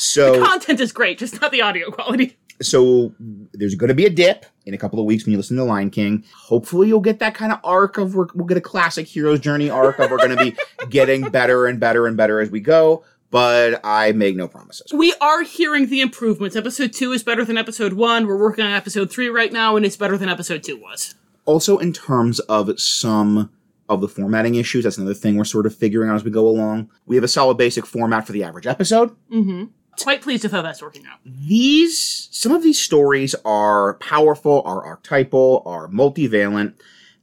So, 0.00 0.44
Content 0.44 0.78
is 0.78 0.92
great, 0.92 1.18
just 1.18 1.40
not 1.40 1.50
the 1.50 1.60
audio 1.60 1.90
quality. 1.90 2.36
So 2.60 3.14
there's 3.52 3.74
going 3.74 3.88
to 3.88 3.94
be 3.94 4.06
a 4.06 4.10
dip 4.10 4.46
in 4.66 4.74
a 4.74 4.78
couple 4.78 4.98
of 4.98 5.06
weeks 5.06 5.24
when 5.24 5.32
you 5.32 5.36
listen 5.36 5.56
to 5.56 5.64
Lion 5.64 5.90
King. 5.90 6.24
Hopefully, 6.34 6.88
you'll 6.88 7.00
get 7.00 7.18
that 7.20 7.34
kind 7.34 7.52
of 7.52 7.60
arc 7.64 7.98
of 7.98 8.14
we're, 8.14 8.26
we'll 8.34 8.46
get 8.46 8.56
a 8.56 8.62
classic 8.62 9.06
hero's 9.06 9.40
journey 9.40 9.70
arc 9.70 9.98
of 9.98 10.10
we're 10.10 10.18
going 10.18 10.36
to 10.36 10.44
be 10.44 10.56
getting 10.90 11.28
better 11.30 11.66
and 11.66 11.78
better 11.78 12.06
and 12.06 12.16
better 12.16 12.40
as 12.40 12.50
we 12.50 12.60
go. 12.60 13.04
But 13.30 13.80
I 13.84 14.12
make 14.12 14.36
no 14.36 14.48
promises. 14.48 14.92
We 14.92 15.14
are 15.20 15.42
hearing 15.42 15.88
the 15.88 16.00
improvements. 16.00 16.56
Episode 16.56 16.94
2 16.94 17.12
is 17.12 17.22
better 17.22 17.44
than 17.44 17.58
episode 17.58 17.92
1. 17.92 18.26
We're 18.26 18.38
working 18.40 18.64
on 18.64 18.72
episode 18.72 19.10
3 19.12 19.28
right 19.28 19.52
now, 19.52 19.76
and 19.76 19.84
it's 19.84 19.98
better 19.98 20.16
than 20.16 20.30
episode 20.30 20.62
2 20.62 20.80
was. 20.80 21.14
Also, 21.44 21.76
in 21.76 21.92
terms 21.92 22.40
of 22.40 22.80
some 22.80 23.50
of 23.86 24.00
the 24.00 24.08
formatting 24.08 24.54
issues, 24.54 24.84
that's 24.84 24.96
another 24.96 25.14
thing 25.14 25.36
we're 25.36 25.44
sort 25.44 25.66
of 25.66 25.74
figuring 25.74 26.08
out 26.08 26.16
as 26.16 26.24
we 26.24 26.30
go 26.30 26.48
along. 26.48 26.90
We 27.04 27.16
have 27.16 27.24
a 27.24 27.28
solid 27.28 27.58
basic 27.58 27.84
format 27.84 28.26
for 28.26 28.32
the 28.32 28.44
average 28.44 28.66
episode. 28.66 29.14
Mm-hmm. 29.30 29.64
Quite 30.02 30.22
pleased 30.22 30.42
with 30.44 30.52
how 30.52 30.62
that's 30.62 30.80
working 30.82 31.04
out. 31.06 31.18
these 31.24 32.28
some 32.30 32.52
of 32.52 32.62
these 32.62 32.80
stories 32.80 33.34
are 33.44 33.94
powerful, 33.94 34.62
are 34.64 34.84
archetypal, 34.84 35.62
are 35.66 35.88
multivalent, 35.88 36.74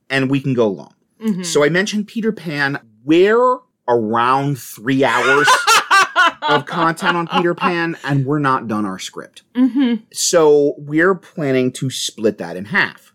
and 0.09 0.29
we 0.29 0.39
can 0.41 0.53
go 0.53 0.67
long. 0.67 0.93
Mhm. 1.21 1.45
So 1.45 1.63
I 1.63 1.69
mentioned 1.69 2.07
Peter 2.07 2.31
Pan. 2.31 2.79
We're 3.03 3.57
around 3.87 4.59
three 4.59 5.03
hours 5.03 5.47
of 6.41 6.65
content 6.65 7.15
on 7.15 7.27
Peter 7.27 7.53
Pan, 7.55 7.97
and 8.03 8.25
we're 8.25 8.39
not 8.39 8.67
done 8.67 8.85
our 8.85 8.99
script. 8.99 9.43
Mhm. 9.55 10.01
So 10.13 10.75
we're 10.77 11.15
planning 11.15 11.71
to 11.73 11.89
split 11.89 12.37
that 12.39 12.57
in 12.57 12.65
half. 12.65 13.13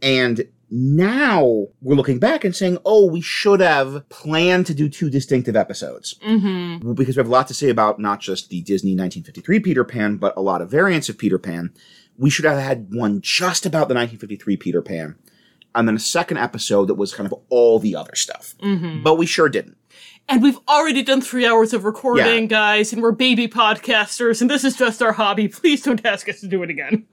And 0.00 0.46
now 0.74 1.66
we're 1.82 1.94
looking 1.94 2.18
back 2.18 2.44
and 2.44 2.56
saying, 2.56 2.78
oh, 2.86 3.04
we 3.04 3.20
should 3.20 3.60
have 3.60 4.08
planned 4.08 4.64
to 4.66 4.74
do 4.74 4.88
two 4.88 5.10
distinctive 5.10 5.54
episodes. 5.54 6.14
Mhm. 6.26 6.94
Because 6.94 7.14
we 7.16 7.20
have 7.20 7.28
a 7.28 7.30
lot 7.30 7.46
to 7.48 7.54
say 7.54 7.68
about 7.68 8.00
not 8.00 8.20
just 8.20 8.48
the 8.48 8.62
Disney 8.62 8.92
1953 8.94 9.60
Peter 9.60 9.84
Pan, 9.84 10.16
but 10.16 10.32
a 10.36 10.40
lot 10.40 10.62
of 10.62 10.70
variants 10.70 11.10
of 11.10 11.18
Peter 11.18 11.38
Pan. 11.38 11.72
We 12.16 12.30
should 12.30 12.46
have 12.46 12.58
had 12.58 12.88
one 12.90 13.20
just 13.20 13.66
about 13.66 13.88
the 13.88 13.94
1953 13.94 14.56
Peter 14.56 14.80
Pan, 14.80 15.16
and 15.74 15.86
then 15.86 15.96
a 15.96 16.00
second 16.00 16.38
episode 16.38 16.86
that 16.86 16.94
was 16.94 17.12
kind 17.12 17.26
of 17.30 17.34
all 17.50 17.78
the 17.78 17.94
other 17.94 18.14
stuff. 18.14 18.54
Mhm. 18.62 19.02
But 19.02 19.16
we 19.18 19.26
sure 19.26 19.50
didn't. 19.50 19.76
And 20.28 20.42
we've 20.42 20.58
already 20.68 21.02
done 21.02 21.20
three 21.20 21.44
hours 21.46 21.74
of 21.74 21.84
recording, 21.84 22.42
Yeah. 22.44 22.46
guys, 22.46 22.92
and 22.94 23.02
we're 23.02 23.12
baby 23.12 23.46
podcasters, 23.46 24.40
and 24.40 24.48
this 24.50 24.64
is 24.64 24.76
just 24.76 25.02
our 25.02 25.12
hobby. 25.12 25.48
Please 25.48 25.82
don't 25.82 26.04
ask 26.06 26.28
us 26.30 26.40
to 26.40 26.46
do 26.48 26.62
it 26.62 26.70
again. 26.70 27.04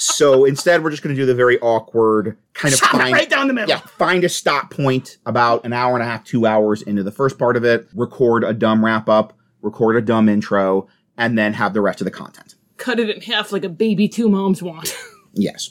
So 0.00 0.44
instead, 0.44 0.82
we're 0.82 0.90
just 0.90 1.02
going 1.02 1.14
to 1.14 1.20
do 1.20 1.26
the 1.26 1.34
very 1.34 1.58
awkward 1.60 2.36
kind 2.52 2.72
of 2.74 2.80
find, 2.80 3.12
right 3.12 3.28
down 3.28 3.46
the 3.48 3.52
middle. 3.54 3.68
yeah, 3.70 3.78
find 3.78 4.24
a 4.24 4.28
stop 4.28 4.70
point 4.70 5.18
about 5.26 5.64
an 5.64 5.72
hour 5.72 5.94
and 5.94 6.02
a 6.02 6.06
half, 6.06 6.24
two 6.24 6.46
hours 6.46 6.82
into 6.82 7.02
the 7.02 7.12
first 7.12 7.38
part 7.38 7.56
of 7.56 7.64
it, 7.64 7.88
record 7.94 8.44
a 8.44 8.52
dumb 8.52 8.84
wrap 8.84 9.08
up, 9.08 9.32
record 9.62 9.96
a 9.96 10.00
dumb 10.00 10.28
intro, 10.28 10.86
and 11.16 11.36
then 11.38 11.52
have 11.54 11.74
the 11.74 11.80
rest 11.80 12.00
of 12.00 12.04
the 12.04 12.10
content. 12.10 12.54
Cut 12.76 12.98
it 13.00 13.08
in 13.10 13.20
half 13.22 13.52
like 13.52 13.64
a 13.64 13.68
baby 13.68 14.08
two 14.08 14.28
moms 14.28 14.62
want. 14.62 14.96
Yes. 15.36 15.70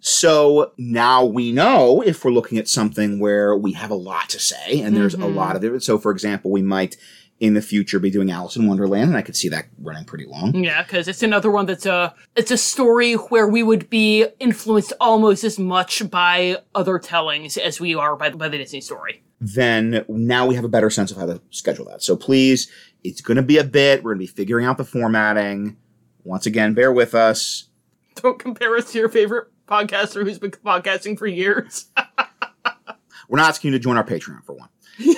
So 0.00 0.72
now 0.78 1.24
we 1.24 1.52
know 1.52 2.02
if 2.02 2.24
we're 2.24 2.30
looking 2.32 2.58
at 2.58 2.68
something 2.68 3.18
where 3.18 3.56
we 3.56 3.72
have 3.72 3.90
a 3.90 3.94
lot 3.94 4.28
to 4.30 4.38
say 4.38 4.80
and 4.80 4.96
there's 4.96 5.14
a 5.14 5.18
Mhm. 5.18 5.34
lot 5.34 5.56
of 5.56 5.64
it. 5.64 5.82
So, 5.82 5.98
for 5.98 6.10
example, 6.10 6.50
we 6.50 6.62
might 6.62 6.96
in 7.40 7.54
the 7.54 7.62
future 7.62 7.98
be 7.98 8.10
doing 8.10 8.30
Alice 8.30 8.54
in 8.54 8.66
Wonderland, 8.68 9.08
and 9.08 9.16
I 9.16 9.22
could 9.22 9.34
see 9.34 9.48
that 9.48 9.66
running 9.80 10.04
pretty 10.04 10.26
long. 10.26 10.54
yeah, 10.54 10.82
because 10.82 11.08
it's 11.08 11.22
another 11.22 11.50
one 11.50 11.66
that's 11.66 11.86
a 11.86 12.14
it's 12.36 12.50
a 12.50 12.58
story 12.58 13.14
where 13.14 13.48
we 13.48 13.62
would 13.62 13.88
be 13.88 14.26
influenced 14.38 14.92
almost 15.00 15.42
as 15.42 15.58
much 15.58 16.08
by 16.10 16.58
other 16.74 16.98
tellings 16.98 17.56
as 17.56 17.80
we 17.80 17.94
are 17.94 18.14
by, 18.14 18.30
by 18.30 18.48
the 18.48 18.58
Disney 18.58 18.82
story. 18.82 19.24
Then 19.40 20.04
now 20.06 20.44
we 20.46 20.54
have 20.54 20.64
a 20.64 20.68
better 20.68 20.90
sense 20.90 21.10
of 21.10 21.16
how 21.16 21.24
to 21.26 21.40
schedule 21.48 21.86
that. 21.86 22.02
So 22.02 22.14
please, 22.14 22.70
it's 23.02 23.22
going 23.22 23.36
to 23.36 23.42
be 23.42 23.56
a 23.56 23.64
bit. 23.64 24.04
We're 24.04 24.12
going 24.14 24.26
to 24.26 24.32
be 24.32 24.36
figuring 24.36 24.66
out 24.66 24.76
the 24.76 24.84
formatting. 24.84 25.78
Once 26.24 26.44
again, 26.44 26.74
bear 26.74 26.92
with 26.92 27.14
us. 27.14 27.68
Don't 28.16 28.38
compare 28.38 28.76
us 28.76 28.92
to 28.92 28.98
your 28.98 29.08
favorite 29.08 29.48
podcaster 29.66 30.24
who's 30.24 30.38
been 30.38 30.50
podcasting 30.50 31.18
for 31.18 31.26
years. 31.26 31.86
We're 33.28 33.38
not 33.38 33.48
asking 33.48 33.72
you 33.72 33.78
to 33.78 33.82
join 33.82 33.96
our 33.96 34.04
Patreon 34.04 34.44
for 34.44 34.54
one. 34.54 34.68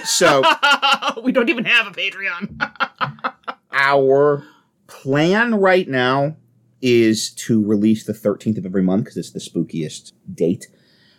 So 0.04 0.42
we 1.22 1.32
don't 1.32 1.48
even 1.48 1.64
have 1.64 1.86
a 1.86 1.90
Patreon. 1.90 2.70
our 3.72 4.44
plan 4.86 5.54
right 5.54 5.88
now 5.88 6.36
is 6.80 7.30
to 7.30 7.64
release 7.64 8.04
the 8.04 8.12
13th 8.12 8.58
of 8.58 8.66
every 8.66 8.82
month 8.82 9.04
because 9.04 9.16
it's 9.16 9.30
the 9.30 9.38
spookiest 9.38 10.12
date, 10.34 10.66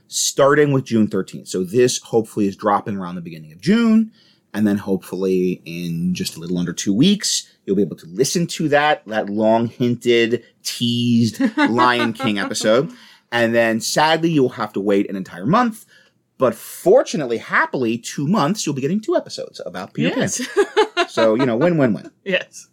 starting 0.08 0.73
with 0.73 0.86
June 0.86 1.08
13th. 1.08 1.47
So 1.47 1.63
this 1.63 1.99
hopefully 1.99 2.47
is 2.47 2.56
dropping 2.56 2.97
around 2.97 3.15
the 3.15 3.21
beginning 3.21 3.54
of 3.54 3.62
June. 3.62 4.12
And 4.54 4.67
then 4.67 4.78
hopefully 4.78 5.62
in 5.65 6.13
just 6.13 6.38
a 6.38 6.39
little 6.39 6.60
under 6.60 6.73
two 6.73 6.93
weeks, 6.93 7.52
you'll 7.65 7.76
be 7.76 7.82
able 7.82 7.95
to 7.95 8.06
listen 8.08 8.45
to 8.47 8.69
that, 8.69 9.04
that 9.08 9.30
long 9.30 9.67
hinted, 9.67 10.43
teased 10.62 11.41
Lion 11.58 12.13
King 12.13 12.38
episode. 12.45 12.91
And 13.32 13.56
then 13.56 13.82
sadly, 13.82 14.30
you'll 14.30 14.49
have 14.49 14.73
to 14.73 14.80
wait 14.80 15.10
an 15.10 15.15
entire 15.15 15.47
month. 15.47 15.86
But 16.43 16.56
fortunately, 16.56 17.38
happily, 17.38 17.97
two 17.97 18.27
months, 18.27 18.65
you'll 18.65 18.75
be 18.75 18.82
getting 18.82 18.99
two 18.99 19.15
episodes 19.15 19.62
about 19.65 19.93
Peter 19.93 20.10
yes. 20.10 20.45
Pan. 20.45 21.08
So, 21.08 21.36
you 21.36 21.45
know, 21.45 21.56
win, 21.56 21.77
win, 21.77 21.93
win. 21.93 22.12
Yes. 22.25 22.67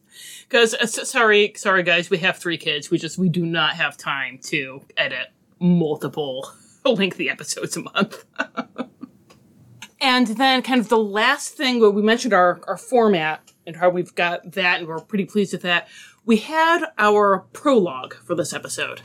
Because 0.48 0.74
uh, 0.74 0.86
sorry, 0.86 1.52
sorry 1.54 1.84
guys, 1.84 2.10
we 2.10 2.18
have 2.18 2.36
three 2.36 2.58
kids. 2.58 2.90
We 2.90 2.98
just 2.98 3.16
we 3.16 3.28
do 3.28 3.46
not 3.46 3.74
have 3.74 3.96
time 3.96 4.40
to 4.46 4.82
edit 4.96 5.28
multiple 5.60 6.50
lengthy 6.84 7.30
episodes 7.30 7.76
a 7.76 7.82
month. 7.82 8.24
and 10.00 10.26
then 10.26 10.62
kind 10.62 10.80
of 10.80 10.88
the 10.88 10.98
last 10.98 11.56
thing 11.56 11.78
where 11.78 11.90
we 11.90 12.02
mentioned 12.02 12.34
our 12.34 12.60
our 12.66 12.76
format 12.76 13.52
and 13.68 13.76
how 13.76 13.88
we've 13.88 14.16
got 14.16 14.50
that 14.50 14.80
and 14.80 14.88
we're 14.88 14.98
pretty 14.98 15.26
pleased 15.26 15.52
with 15.52 15.62
that. 15.62 15.86
We 16.24 16.38
had 16.38 16.86
our 16.98 17.46
prologue 17.52 18.14
for 18.14 18.34
this 18.34 18.52
episode. 18.52 19.02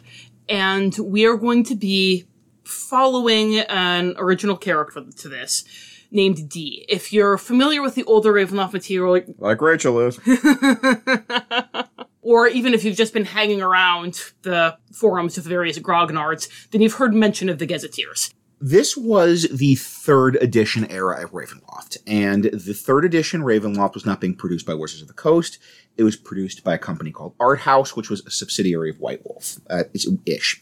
And 0.49 0.97
we 0.97 1.25
are 1.27 1.37
going 1.37 1.63
to 1.65 1.75
be 1.75 2.25
following 2.65 3.59
an 3.59 4.15
original 4.17 4.57
character 4.57 5.03
to 5.17 5.29
this 5.29 5.63
named 6.11 6.49
D. 6.49 6.85
If 6.89 7.11
you're 7.11 7.37
familiar 7.37 7.81
with 7.81 7.95
the 7.95 8.03
older 8.05 8.33
Ravenloft 8.33 8.73
material, 8.73 9.21
Like 9.37 9.61
Rachel 9.61 9.99
is. 9.99 10.19
or 12.21 12.47
even 12.47 12.73
if 12.73 12.83
you've 12.83 12.97
just 12.97 13.13
been 13.13 13.25
hanging 13.25 13.61
around 13.61 14.21
the 14.41 14.77
forums 14.91 15.35
with 15.37 15.45
various 15.45 15.77
grognards, 15.79 16.49
then 16.71 16.81
you've 16.81 16.93
heard 16.93 17.13
mention 17.13 17.49
of 17.49 17.59
the 17.59 17.65
Gazetteers. 17.65 18.31
This 18.61 18.95
was 18.95 19.43
the 19.51 19.75
third 19.75 20.37
edition 20.37 20.89
era 20.89 21.23
of 21.23 21.31
Ravenloft, 21.33 21.97
and 22.07 22.45
the 22.45 22.73
third 22.73 23.03
edition 23.03 23.41
Ravenloft 23.41 23.93
was 23.93 24.05
not 24.05 24.21
being 24.21 24.33
produced 24.33 24.65
by 24.65 24.73
Wizards 24.73 25.01
of 25.01 25.09
the 25.09 25.13
Coast. 25.13 25.59
It 25.97 26.03
was 26.03 26.15
produced 26.15 26.63
by 26.63 26.73
a 26.73 26.77
company 26.79 27.11
called 27.11 27.37
Arthaus, 27.37 27.95
which 27.95 28.09
was 28.09 28.25
a 28.25 28.31
subsidiary 28.31 28.89
of 28.89 28.99
White 28.99 29.25
Wolf, 29.25 29.59
uh, 29.69 29.83
ish. 30.25 30.61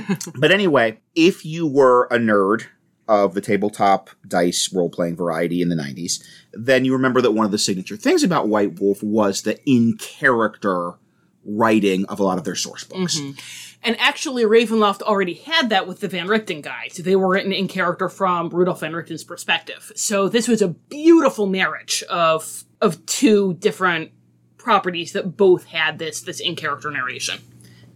but 0.34 0.50
anyway, 0.50 1.00
if 1.14 1.44
you 1.44 1.66
were 1.66 2.04
a 2.06 2.18
nerd 2.18 2.66
of 3.08 3.34
the 3.34 3.40
tabletop 3.40 4.10
dice 4.26 4.72
role 4.72 4.88
playing 4.88 5.16
variety 5.16 5.60
in 5.60 5.68
the 5.68 5.76
90s, 5.76 6.22
then 6.52 6.84
you 6.84 6.92
remember 6.92 7.20
that 7.20 7.32
one 7.32 7.44
of 7.44 7.50
the 7.52 7.58
signature 7.58 7.96
things 7.96 8.22
about 8.22 8.48
White 8.48 8.80
Wolf 8.80 9.02
was 9.02 9.42
the 9.42 9.58
in 9.68 9.96
character 9.98 10.94
writing 11.44 12.04
of 12.06 12.20
a 12.20 12.22
lot 12.22 12.38
of 12.38 12.44
their 12.44 12.54
source 12.54 12.84
books. 12.84 13.18
Mm-hmm. 13.18 13.38
And 13.84 13.98
actually, 13.98 14.44
Ravenloft 14.44 15.02
already 15.02 15.34
had 15.34 15.70
that 15.70 15.88
with 15.88 16.00
the 16.00 16.08
Van 16.08 16.28
Richten 16.28 16.62
guides. 16.62 16.98
They 16.98 17.16
were 17.16 17.28
written 17.28 17.52
in 17.52 17.66
character 17.66 18.08
from 18.08 18.48
Rudolf 18.48 18.80
Van 18.80 18.92
Richten's 18.92 19.24
perspective. 19.24 19.90
So 19.96 20.28
this 20.28 20.46
was 20.46 20.62
a 20.62 20.68
beautiful 20.68 21.46
marriage 21.46 22.04
of 22.04 22.64
of 22.80 23.04
two 23.06 23.54
different 23.54 24.12
properties 24.56 25.12
that 25.12 25.36
both 25.36 25.64
had 25.64 25.98
this 25.98 26.20
this 26.20 26.38
in 26.38 26.54
character 26.54 26.90
narration. 26.90 27.40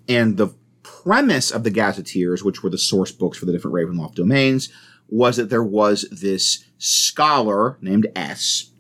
And 0.09 0.37
the 0.37 0.49
premise 0.87 1.51
of 1.51 1.65
the 1.65 1.71
Gazetteers, 1.71 2.45
which 2.45 2.63
were 2.63 2.71
the 2.71 2.79
source 2.79 3.13
books 3.13 3.39
for 3.39 3.47
the 3.47 3.53
different 3.53 3.75
Ravenloft 3.75 4.15
domains, 4.15 4.69
was 5.09 5.37
that 5.37 5.51
there 5.51 5.63
was 5.63 6.03
this 6.11 6.65
scholar 6.79 7.79
named 7.81 8.07
S 8.15 8.71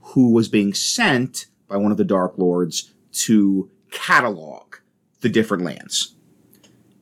who 0.00 0.32
was 0.32 0.48
being 0.48 0.74
sent 0.74 1.46
by 1.68 1.76
one 1.76 1.92
of 1.92 1.98
the 1.98 2.04
Dark 2.04 2.36
Lords 2.36 2.92
to 3.12 3.70
catalog 3.90 4.76
the 5.20 5.28
different 5.28 5.64
lands. 5.64 6.14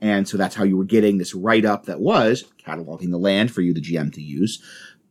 And 0.01 0.27
so 0.29 0.37
that's 0.37 0.55
how 0.55 0.65
you 0.65 0.77
were 0.77 0.85
getting 0.85 1.19
this 1.19 1.35
write 1.35 1.65
up 1.65 1.87
that 1.87 2.01
was 2.01 2.45
cataloging 2.65 3.11
the 3.11 3.19
land 3.19 3.53
for 3.53 3.61
you, 3.61 3.75
the 3.75 3.81
GM, 3.81 4.13
to 4.15 4.23
use. 4.23 4.63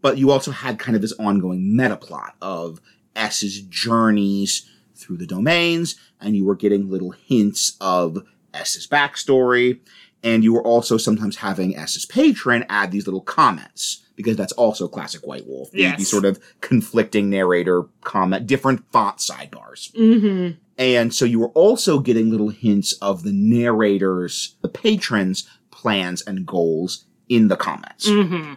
But 0.02 0.18
you 0.18 0.32
also 0.32 0.52
had 0.52 0.80
kind 0.80 0.96
of 0.96 1.02
this 1.02 1.14
ongoing 1.14 1.76
meta 1.76 1.98
plot 1.98 2.36
of 2.42 2.82
S's 3.16 3.62
journeys 3.62 4.70
through 4.96 5.18
the 5.18 5.28
domains, 5.28 5.96
and 6.20 6.36
you 6.36 6.46
were 6.46 6.56
getting 6.56 6.90
little 6.90 7.12
hints 7.12 7.78
of 7.80 8.24
S's 8.54 8.88
backstory, 8.88 9.80
and 10.24 10.44
you 10.44 10.54
were 10.54 10.64
also 10.64 10.98
sometimes 10.98 11.38
having 11.38 11.76
S's 11.76 12.06
patron 12.06 12.66
add 12.70 12.92
these 12.92 13.08
little 13.08 13.22
comments 13.22 14.06
because 14.16 14.36
that's 14.36 14.52
also 14.54 14.88
classic 14.88 15.26
White 15.26 15.48
Wolf. 15.48 15.72
The, 15.72 15.94
the 15.98 16.04
sort 16.04 16.26
of 16.26 16.40
conflicting 16.60 17.30
narrator 17.30 17.84
comment, 18.02 18.48
different 18.48 18.84
font 18.92 19.18
sidebars. 19.18 19.94
Mm-hmm. 19.94 20.58
And 20.78 21.14
so 21.14 21.26
you 21.26 21.40
were 21.40 21.50
also 21.50 22.00
getting 22.00 22.30
little 22.30 22.50
hints 22.50 22.94
of 23.02 23.24
the 23.24 23.32
narrators, 23.32 24.56
the 24.62 24.70
patrons' 24.70 25.50
plans 25.72 26.22
and 26.22 26.46
goals 26.46 27.06
in 27.30 27.48
the 27.48 27.56
comments. 27.56 28.10
Mm-hmm. 28.10 28.56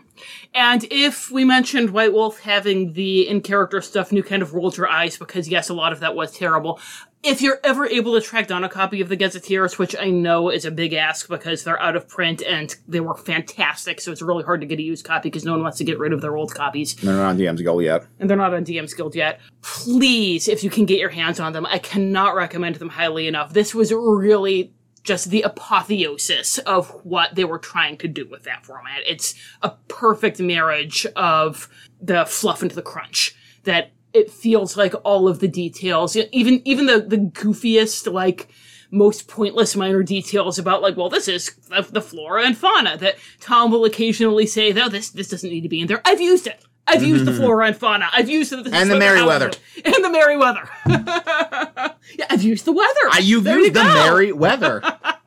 And 0.55 0.85
if 0.91 1.31
we 1.31 1.45
mentioned 1.45 1.91
White 1.91 2.13
Wolf 2.13 2.41
having 2.41 2.95
the 2.95 3.29
in 3.29 3.41
character 3.41 3.81
stuff 3.81 4.13
New 4.13 4.23
kind 4.23 4.43
of 4.43 4.55
rolled 4.55 4.77
your 4.77 4.89
eyes 4.89 5.17
because, 5.17 5.49
yes, 5.49 5.69
a 5.69 5.75
lot 5.75 5.93
of 5.93 6.01
that 6.01 6.15
was 6.15 6.33
terrible. 6.33 6.81
If 7.25 7.41
you're 7.41 7.61
ever 7.63 7.87
able 7.87 8.15
to 8.15 8.21
track 8.21 8.49
down 8.49 8.65
a 8.65 8.69
copy 8.69 9.01
of 9.01 9.09
the 9.09 9.15
Gazetteers, 9.15 9.79
which 9.79 9.95
I 9.97 10.11
know 10.11 10.51
is 10.51 10.65
a 10.65 10.73
big 10.73 10.93
ask 10.93 11.29
because 11.29 11.63
they're 11.63 11.81
out 11.81 11.95
of 11.95 12.09
print 12.09 12.43
and 12.43 12.75
they 12.89 12.99
were 12.99 13.15
fantastic, 13.17 14.01
so 14.01 14.11
it's 14.11 14.23
really 14.23 14.43
hard 14.43 14.61
to 14.61 14.67
get 14.67 14.81
a 14.81 14.83
used 14.83 15.05
copy 15.05 15.29
because 15.29 15.45
no 15.45 15.53
one 15.53 15.63
wants 15.63 15.79
to 15.79 15.85
get 15.85 16.01
rid 16.01 16.13
of 16.13 16.21
their 16.21 16.37
old 16.37 16.53
copies 16.53 16.97
They're 16.97 17.15
not 17.15 17.31
on 17.31 17.39
DM's 17.39 17.63
Guild 17.63 17.85
yet. 17.85 18.05
and 18.19 18.29
they're 18.29 18.37
not 18.37 18.53
on 18.53 18.65
DM's 18.65 18.93
Guild 18.93 19.15
yet. 19.15 19.39
Please, 19.61 20.49
if 20.49 20.65
you 20.65 20.71
can 20.71 20.85
get 20.85 20.99
your 20.99 21.11
hands 21.11 21.39
on 21.39 21.53
them, 21.53 21.65
I 21.65 21.79
cannot 21.79 22.35
recommend 22.35 22.77
them 22.77 22.89
highly 22.89 23.29
enough. 23.29 23.53
This 23.53 23.73
was 23.73 23.93
really 23.93 24.73
just 25.05 25.31
the 25.31 25.43
apotheosis 25.43 26.59
of 26.59 26.91
what 27.05 27.37
they 27.37 27.45
were 27.45 27.59
trying 27.59 27.99
to 27.99 28.09
do 28.09 28.27
with 28.29 28.43
that 28.45 28.67
format. 28.67 29.01
It's 29.07 29.35
a 29.63 29.71
perfect 29.87 30.41
marriage 30.41 31.07
of 31.15 31.69
the 32.01 32.25
fluff 32.25 32.63
and 32.63 32.71
the 32.73 32.83
crunch 32.83 33.37
that 33.63 33.93
it 34.13 34.31
feels 34.31 34.77
like 34.77 34.95
all 35.05 35.29
of 35.29 35.39
the 35.41 35.49
details, 35.49 36.17
even 36.17 36.63
even 36.65 36.87
the 36.87 37.01
the 37.01 37.19
goofiest 37.19 38.13
like 38.13 38.49
most 38.91 39.27
pointless 39.27 39.75
minor 39.75 40.03
details 40.03 40.59
about 40.59 40.83
like, 40.83 40.97
well, 40.97 41.09
this 41.09 41.27
is 41.27 41.55
the, 41.69 41.83
the 41.91 42.03
flora 42.03 42.45
and 42.45 42.57
fauna 42.57 42.97
that 42.99 43.17
Tom 43.41 43.71
will 43.71 43.87
occasionally 43.87 44.47
say, 44.47 44.71
though 44.71 44.89
this 44.89 45.11
this 45.11 45.29
doesn't 45.29 45.51
need 45.51 45.63
to 45.63 45.69
be 45.69 45.81
in 45.81 45.87
there. 45.87 46.03
I've 46.05 46.21
used 46.21 46.47
it. 46.47 46.65
I've 46.87 47.03
used 47.03 47.25
the 47.25 47.31
mm-hmm. 47.31 47.41
flora 47.41 47.69
and 47.69 47.77
fauna. 47.77 48.09
I've 48.13 48.29
used 48.29 48.53
it. 48.53 48.67
And 48.67 48.91
the 48.91 48.99
Merryweather. 48.99 49.53
And 49.85 50.05
the 50.05 50.11
Merryweather. 50.11 50.69
yeah, 50.87 52.27
I've 52.29 52.43
used 52.43 52.65
the 52.65 52.73
weather. 52.73 53.09
I, 53.11 53.21
you've 53.23 53.45
There 53.45 53.57
used 53.59 53.77
you 53.77 53.83
the 53.83 53.89
go. 53.89 53.95
merry 53.95 54.33
weather. 54.33 54.83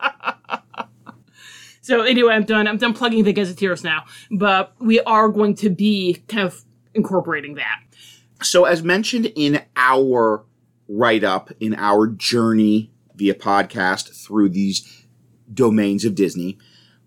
So 1.85 2.01
anyway, 2.01 2.33
I'm 2.33 2.45
done. 2.45 2.67
I'm 2.67 2.77
done 2.77 2.95
plugging 2.95 3.25
the 3.25 3.31
Gazetteers 3.31 3.83
now. 3.83 4.05
But 4.31 4.73
we 4.79 5.01
are 5.01 5.29
going 5.29 5.53
to 5.57 5.69
be 5.69 6.23
kind 6.27 6.41
of 6.41 6.63
incorporating 6.95 7.53
that. 7.55 7.79
So, 8.41 8.65
as 8.65 8.83
mentioned 8.83 9.31
in 9.35 9.61
our 9.75 10.43
write 10.87 11.23
up, 11.23 11.51
in 11.59 11.73
our 11.75 12.07
journey 12.07 12.91
via 13.15 13.33
podcast 13.33 14.13
through 14.13 14.49
these 14.49 15.05
domains 15.51 16.05
of 16.05 16.15
Disney, 16.15 16.57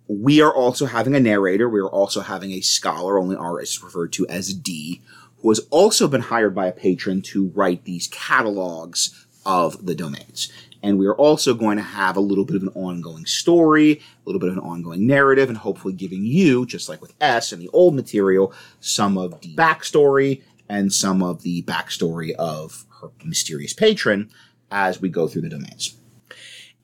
we 0.08 0.40
are 0.40 0.52
also 0.52 0.86
having 0.86 1.14
a 1.14 1.20
narrator. 1.20 1.68
We 1.68 1.80
are 1.80 1.88
also 1.88 2.22
having 2.22 2.52
a 2.52 2.60
scholar, 2.60 3.18
only 3.18 3.36
R 3.36 3.60
is 3.60 3.82
referred 3.82 4.12
to 4.14 4.26
as 4.28 4.54
D, 4.54 5.02
who 5.42 5.50
has 5.50 5.60
also 5.70 6.08
been 6.08 6.22
hired 6.22 6.54
by 6.54 6.66
a 6.66 6.72
patron 6.72 7.20
to 7.22 7.48
write 7.48 7.84
these 7.84 8.08
catalogs 8.08 9.26
of 9.44 9.84
the 9.84 9.94
domains. 9.94 10.50
And 10.82 10.98
we 10.98 11.06
are 11.06 11.14
also 11.14 11.54
going 11.54 11.76
to 11.76 11.82
have 11.82 12.16
a 12.16 12.20
little 12.20 12.44
bit 12.44 12.56
of 12.56 12.62
an 12.62 12.70
ongoing 12.74 13.26
story, 13.26 13.92
a 13.92 14.00
little 14.24 14.40
bit 14.40 14.48
of 14.48 14.56
an 14.56 14.62
ongoing 14.62 15.06
narrative, 15.06 15.48
and 15.48 15.58
hopefully 15.58 15.92
giving 15.92 16.24
you, 16.24 16.64
just 16.64 16.88
like 16.88 17.02
with 17.02 17.14
S 17.20 17.52
and 17.52 17.60
the 17.60 17.68
old 17.72 17.94
material, 17.94 18.52
some 18.80 19.18
of 19.18 19.40
the 19.40 19.54
backstory 19.54 20.42
and 20.68 20.92
some 20.92 21.22
of 21.22 21.42
the 21.42 21.62
backstory 21.62 22.32
of 22.32 22.84
her 23.00 23.08
mysterious 23.24 23.72
patron 23.72 24.30
as 24.70 25.00
we 25.00 25.08
go 25.08 25.28
through 25.28 25.42
the 25.42 25.48
domains. 25.48 25.98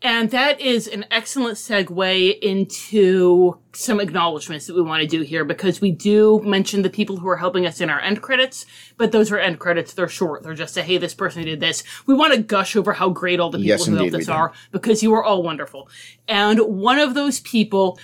And 0.05 0.31
that 0.33 0.61
is 0.61 0.87
an 0.87 1.07
excellent 1.11 1.57
segue 1.57 2.39
into 2.41 3.59
some 3.73 4.01
acknowledgments 4.01 4.67
that 4.67 4.77
we 4.77 4.83
want 4.83 5.01
to 5.01 5.09
do 5.09 5.23
here 5.23 5.47
because 5.47 5.81
we 5.81 5.93
do 5.93 6.43
mention 6.45 6.83
the 6.83 6.91
people 6.91 7.17
who 7.17 7.27
are 7.27 7.39
helping 7.39 7.65
us 7.65 7.81
in 7.81 7.89
our 7.89 8.01
end 8.01 8.21
credits, 8.21 8.67
but 8.99 9.13
those 9.13 9.33
are 9.33 9.39
end 9.39 9.61
credits. 9.61 9.95
They're 9.95 10.07
short. 10.07 10.43
They're 10.43 10.53
just 10.53 10.77
a, 10.77 10.83
hey, 10.83 10.99
this 10.99 11.15
person 11.15 11.43
did 11.45 11.61
this. 11.61 11.83
We 12.05 12.13
want 12.13 12.35
to 12.35 12.43
gush 12.43 12.77
over 12.77 12.93
how 12.93 13.09
great 13.09 13.41
all 13.41 13.49
the 13.49 13.57
people 13.57 13.69
Yes, 13.69 13.87
who 13.87 13.97
helped 13.97 14.15
us 14.15 14.29
are 14.29 14.53
because 14.73 15.03
you 15.03 15.15
are 15.15 15.25
all 15.25 15.43
wonderful. 15.43 15.89
And 16.29 16.61
one 16.61 16.99
of 16.99 17.15
those 17.15 17.41
people 17.41 17.99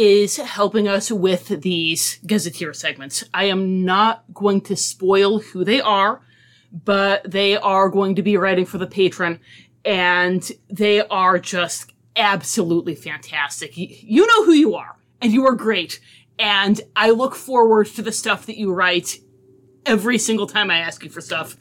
is 0.00 0.38
helping 0.38 0.88
us 0.88 1.10
with 1.10 1.60
these 1.60 2.20
gazetteer 2.26 2.72
segments. 2.72 3.22
I 3.34 3.44
am 3.44 3.84
not 3.84 4.24
going 4.32 4.62
to 4.62 4.74
spoil 4.74 5.40
who 5.40 5.62
they 5.62 5.78
are, 5.78 6.22
but 6.72 7.30
they 7.30 7.54
are 7.58 7.90
going 7.90 8.14
to 8.14 8.22
be 8.22 8.38
writing 8.38 8.64
for 8.64 8.78
the 8.78 8.86
patron 8.86 9.40
and 9.84 10.50
they 10.70 11.02
are 11.08 11.38
just 11.38 11.92
absolutely 12.16 12.94
fantastic. 12.94 13.76
You 13.76 14.26
know 14.26 14.46
who 14.46 14.54
you 14.54 14.74
are 14.74 14.96
and 15.20 15.32
you 15.32 15.46
are 15.46 15.54
great. 15.54 16.00
And 16.38 16.80
I 16.96 17.10
look 17.10 17.34
forward 17.34 17.88
to 17.88 18.00
the 18.00 18.10
stuff 18.10 18.46
that 18.46 18.56
you 18.56 18.72
write 18.72 19.18
every 19.84 20.16
single 20.16 20.46
time 20.46 20.70
I 20.70 20.78
ask 20.78 21.04
you 21.04 21.10
for 21.10 21.20
stuff. 21.20 21.58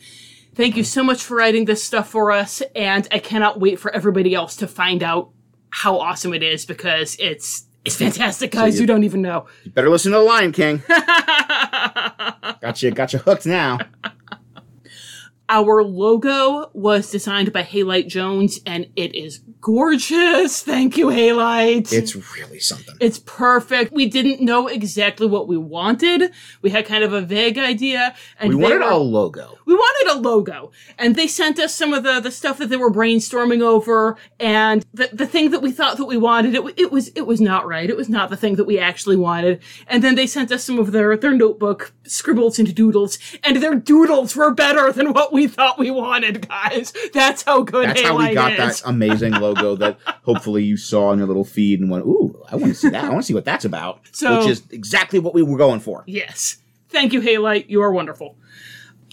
Thank 0.56 0.78
you 0.78 0.86
so 0.86 1.04
much 1.04 1.22
for 1.22 1.36
writing 1.36 1.66
this 1.66 1.84
stuff 1.84 2.10
for 2.10 2.32
us. 2.32 2.64
And 2.74 3.06
I 3.12 3.20
cannot 3.20 3.60
wait 3.60 3.80
for 3.80 3.92
everybody 3.92 4.34
else 4.34 4.56
to 4.56 4.68
find 4.68 5.04
out 5.04 5.32
how 5.72 6.00
awesome 6.00 6.34
it 6.34 6.42
is 6.42 6.66
because 6.66 7.18
it's, 7.20 7.66
it's 7.90 7.98
fantastic, 7.98 8.52
guys. 8.52 8.76
you- 8.76 8.82
you 8.82 8.88
don't 8.88 9.04
even 9.04 9.22
know. 9.22 9.46
You 9.64 9.72
better 9.72 9.90
listen 9.90 10.12
to 10.12 10.18
the 10.20 10.24
Lion 10.24 10.52
King. 10.52 10.82
got 12.62 12.82
you, 12.82 12.92
got 12.92 13.14
you 13.14 13.20
hooked 13.20 13.46
now. 13.46 13.80
Our 15.52 15.84
logo 15.84 16.70
was 16.74 17.10
designed 17.10 17.52
by 17.52 17.64
Halite 17.64 18.08
Jones 18.08 18.60
and 18.68 18.88
it 18.96 19.16
is 19.16 19.42
gorgeous. 19.62 20.62
Thank 20.62 20.96
you, 20.96 21.08
Halite. 21.08 21.92
It's 21.92 22.16
really 22.16 22.60
something. 22.60 22.96
It's 23.00 23.20
perfect. 23.20 23.92
We 23.92 24.06
didn't 24.08 24.42
know 24.42 24.68
exactly 24.68 25.26
what 25.26 25.48
we 25.48 25.58
wanted. 25.58 26.32
We 26.62 26.70
had 26.70 26.86
kind 26.86 27.04
of 27.04 27.14
a 27.14 27.22
vague 27.22 27.58
idea, 27.58 28.16
and 28.40 28.50
We 28.50 28.56
wanted 28.56 28.76
were- 28.82 28.90
a 28.92 28.98
logo. 28.98 29.58
we 29.66 29.74
wanted 29.74 30.16
a 30.18 30.20
logo, 30.20 30.72
and 30.98 31.16
they 31.16 31.28
sent 31.28 31.60
us 31.60 31.74
some 31.74 31.94
of 31.94 32.04
the 32.04 32.20
the 32.20 32.32
stuff 32.32 32.58
that 32.60 32.70
they 32.70 32.78
were 32.78 32.92
brainstorming 32.92 33.62
over, 33.62 34.18
and 34.40 34.86
the 34.94 35.10
the 35.12 35.26
thing 35.28 35.50
that 35.52 35.62
we 35.62 35.72
thought 35.72 35.98
that 35.98 36.06
we 36.06 36.18
wanted. 36.18 36.56
It, 36.56 36.64
it 36.78 36.92
was 36.92 37.10
it 37.16 37.26
was 37.26 37.42
not 37.42 37.68
right. 37.68 37.90
It 37.90 37.98
was 37.98 38.10
not 38.10 38.30
the 38.30 38.38
thing 38.38 38.56
that 38.56 38.66
we 38.66 38.78
actually 38.80 39.16
wanted. 39.18 39.62
And 39.88 40.04
then 40.04 40.16
they 40.16 40.28
sent 40.28 40.52
us 40.52 40.64
some 40.64 40.78
of 40.80 40.92
their 40.92 41.18
their 41.18 41.34
notebook 41.34 41.92
scribbles 42.06 42.60
into 42.60 42.72
doodles, 42.74 43.18
and 43.44 43.58
their 43.58 43.76
doodles 43.76 44.36
were 44.36 44.52
better 44.54 44.92
than 44.92 45.12
what 45.14 45.34
we 45.34 45.39
thought 45.48 45.78
we 45.78 45.92
wanted, 45.92 46.48
guys. 46.48 46.94
That's 47.14 47.44
how 47.44 47.62
good. 47.64 47.90
That's 47.90 48.02
how 48.02 48.18
we 48.18 48.34
got 48.34 48.54
is. 48.54 48.82
that 48.82 48.90
amazing 48.90 49.34
logo 49.34 49.76
that 49.78 49.98
hopefully 50.24 50.64
you 50.64 50.78
saw 50.78 51.12
in 51.12 51.20
your 51.20 51.28
little 51.28 51.44
feed 51.46 51.80
and 51.80 51.90
went, 51.90 52.06
"Ooh, 52.06 52.42
I 52.52 52.56
want 52.56 52.74
to 52.74 52.76
see 52.80 52.90
that. 52.90 53.04
I 53.06 53.10
want 53.10 53.22
to 53.22 53.26
see 53.28 53.34
what 53.34 53.46
that's 53.46 53.66
about." 53.66 54.02
So- 54.12 54.40
Which 54.40 54.50
is 54.50 54.64
exactly 54.72 55.20
what 55.20 55.34
we 55.34 55.44
were 55.44 55.58
going 55.58 55.80
for. 55.80 56.04
Yes. 56.08 56.58
Thank 56.90 57.14
you, 57.14 57.22
Halite. 57.22 57.70
You 57.70 57.82
are 57.82 57.92
wonderful. 57.92 58.36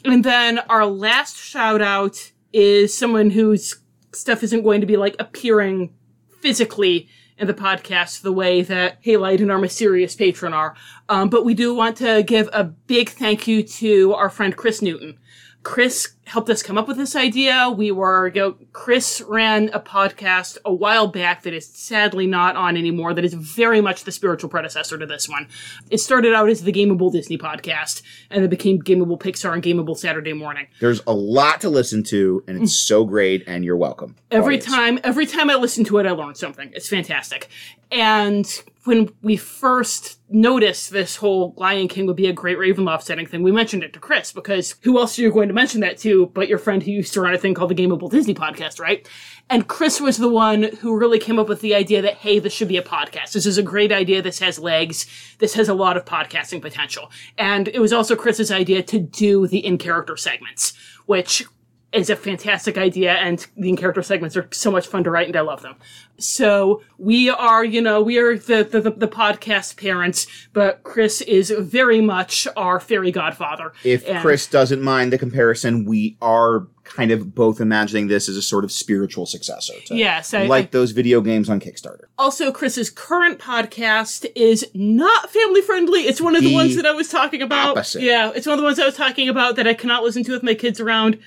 And 0.05 0.25
then 0.25 0.59
our 0.71 0.87
last 0.87 1.37
shout 1.37 1.83
out 1.83 2.33
is 2.53 2.97
someone 2.97 3.31
whose 3.31 3.77
stuff 4.13 4.43
isn't 4.43 4.63
going 4.63 4.81
to 4.81 4.87
be 4.87 4.97
like 4.97 5.15
appearing 5.19 5.93
physically 6.41 7.09
in 7.39 7.47
the 7.47 7.53
podcast 7.55 8.23
the 8.23 8.33
way 8.33 8.63
that 8.63 9.03
Halite 9.03 9.41
and 9.43 9.51
our 9.53 9.59
mysterious 9.59 10.15
patron 10.15 10.55
are. 10.55 10.75
Um, 11.09 11.29
but 11.29 11.45
we 11.45 11.53
do 11.55 11.75
want 11.75 11.97
to 11.99 12.23
give 12.23 12.49
a 12.53 12.65
big 12.65 13.11
thank 13.11 13.47
you 13.47 13.63
to 13.63 14.15
our 14.15 14.31
friend 14.31 14.57
Kris 14.57 14.81
Newton. 14.81 15.19
Kris 15.63 16.15
helped 16.27 16.51
us 16.51 16.61
come 16.61 16.77
up 16.77 16.89
with 16.89 16.97
this 16.97 17.15
idea. 17.15 17.71
We 17.71 17.93
were, 17.93 18.33
you 18.35 18.41
know, 18.41 18.57
Kris 18.73 19.23
ran 19.23 19.71
a 19.73 19.79
podcast 19.79 20.59
a 20.65 20.75
while 20.75 21.07
back 21.07 21.45
that 21.45 21.55
is 21.55 21.69
sadly 21.69 22.27
not 22.27 22.57
on 22.57 22.77
anymore, 22.77 23.15
that 23.15 23.25
is 23.25 23.33
very 23.35 23.81
much 23.81 24.03
the 24.03 24.11
spiritual 24.11 24.51
predecessor 24.51 24.99
to 24.99 25.07
this 25.07 25.29
one. 25.29 25.47
It 25.89 25.99
started 25.99 26.35
out 26.35 26.49
as 26.49 26.65
the 26.65 26.73
Gameable 26.73 27.13
Disney 27.13 27.39
podcast, 27.39 28.03
and 28.29 28.45
it 28.45 28.51
became 28.51 28.83
Gameable 28.83 29.21
Pixar 29.21 29.55
and 29.55 29.63
Gameable 29.63 29.97
Saturday 29.97 30.33
Morning. 30.33 30.67
There's 30.81 31.01
a 31.07 31.15
lot 31.15 31.61
to 31.61 31.69
listen 31.69 32.03
to, 32.05 32.43
and 32.49 32.61
it's 32.61 32.73
mm. 32.73 32.87
so 32.87 33.05
great, 33.05 33.45
and 33.47 33.65
you're 33.65 33.77
welcome. 33.77 34.17
Every 34.33 34.57
audience. 34.57 34.75
time, 34.75 34.99
every 35.05 35.27
time 35.27 35.49
I 35.49 35.55
listen 35.55 35.85
to 35.85 35.99
it, 35.99 36.07
I 36.07 36.11
learn 36.11 36.35
something. 36.35 36.73
It's 36.75 36.89
fantastic. 36.89 37.49
And 37.93 38.47
when 38.87 39.11
we 39.23 39.37
first 39.37 40.19
noticed 40.29 40.91
this 40.91 41.17
whole 41.17 41.55
Lion 41.57 41.89
King 41.89 42.07
would 42.07 42.17
be 42.17 42.27
a 42.27 42.33
great 42.33 42.59
Ravenloft 42.59 43.03
setting 43.03 43.27
thing, 43.27 43.43
we 43.43 43.53
mentioned 43.53 43.83
it 43.83 43.93
to 43.93 44.01
Kris 44.01 44.33
because 44.33 44.77
who 44.83 44.99
else 44.99 45.19
are 45.19 45.23
you 45.23 45.33
going 45.33 45.49
to 45.49 45.55
mention 45.55 45.81
that 45.81 45.99
to 45.99 46.16
but 46.25 46.49
your 46.49 46.57
friend 46.57 46.83
who 46.83 46.91
used 46.91 47.13
to 47.13 47.21
run 47.21 47.35
a 47.35 47.39
thing 47.39 47.53
called 47.53 47.69
the 47.71 47.75
Gameable 47.75 48.11
Disney 48.11 48.35
podcast, 48.35 48.81
right? 48.81 49.07
And 49.51 49.69
Kris 49.69 50.01
was 50.01 50.17
the 50.17 50.31
one 50.31 50.65
who 50.81 50.97
really 50.97 51.19
came 51.19 51.39
up 51.39 51.49
with 51.49 51.61
the 51.61 51.75
idea 51.75 52.01
that, 52.01 52.15
hey, 52.15 52.39
this 52.39 52.55
should 52.55 52.69
be 52.69 52.79
a 52.79 52.83
podcast. 52.83 53.33
This 53.33 53.45
is 53.45 53.59
a 53.59 53.63
great 53.63 53.93
idea. 53.93 54.23
This 54.23 54.39
has 54.39 54.59
legs. 54.59 55.07
This 55.39 55.55
has 55.55 55.69
a 55.69 55.75
lot 55.75 55.97
of 55.97 56.05
podcasting 56.05 56.63
potential. 56.63 57.11
And 57.37 57.69
it 57.69 57.81
was 57.81 57.93
also 57.93 58.17
Kris's 58.17 58.51
idea 58.51 58.83
to 58.85 58.99
do 58.99 59.47
the 59.47 59.65
in 59.65 59.77
character 59.77 60.17
segments, 60.17 60.73
which 61.05 61.45
is 61.93 62.11
a 62.11 62.17
fantastic 62.17 62.77
idea 62.77 63.13
and 63.15 63.47
the 63.57 63.69
in-character 63.71 64.03
segments 64.03 64.37
are 64.37 64.49
so 64.51 64.71
much 64.71 64.87
fun 64.87 65.03
to 65.05 65.11
write 65.11 65.29
and 65.29 65.37
I 65.37 65.41
love 65.41 65.63
them. 65.63 65.77
So 66.19 66.83
we 66.99 67.31
are, 67.31 67.65
you 67.65 67.81
know, 67.81 68.03
we 68.03 68.19
are 68.19 68.37
the, 68.37 68.65
the, 68.65 68.81
the, 68.81 68.91
the 68.91 69.09
podcast 69.09 69.77
parents, 69.81 70.27
but 70.53 70.83
Kris 70.83 71.21
is 71.23 71.51
very 71.51 72.01
much 72.01 72.47
our 72.57 72.81
fairy 72.81 73.11
godfather. 73.13 73.73
If 73.85 74.07
And- 74.07 74.21
Kris 74.21 74.47
doesn't 74.47 74.83
mind 74.83 75.13
the 75.13 75.19
comparison, 75.19 75.85
we 75.85 76.17
are 76.21 76.67
kind 76.85 77.11
of 77.13 77.35
both 77.35 77.61
imagining 77.61 78.09
this 78.09 78.29
as 78.29 78.37
a 78.37 78.43
sort 78.43 78.65
of 78.65 78.73
spiritual 78.73 79.25
successor. 79.27 79.75
To, 79.87 79.97
Yes, 79.97 80.35
I- 80.35 80.47
like 80.47 80.67
I- 80.67 80.69
those 80.73 80.91
video 80.91 81.21
games 81.21 81.49
on 81.49 81.61
Kickstarter. 81.61 82.05
Also, 82.19 82.51
Kris's 82.53 82.91
current 82.91 83.39
podcast 83.39 84.27
is 84.35 84.67
not 84.75 85.31
family 85.31 85.63
friendly. 85.63 86.01
It's 86.01 86.21
one 86.21 86.35
of 86.37 86.43
the, 86.43 86.49
The 86.49 86.55
ones 86.55 86.77
that 86.77 86.85
I 86.87 86.93
was 86.93 87.09
talking 87.09 87.43
about. 87.43 87.71
opposite. 87.77 88.03
Yeah, 88.03 88.33
it's 88.35 88.47
one 88.47 88.55
of 88.55 88.59
the 88.61 88.65
ones 88.65 88.79
I 88.79 88.85
was 88.87 88.97
talking 88.97 89.29
about 89.29 89.57
that 89.57 89.67
I 89.67 89.75
cannot 89.75 90.03
listen 90.03 90.25
to 90.25 90.33
with 90.33 90.43
my 90.43 90.55
kids 90.55 90.81
around. 90.81 91.19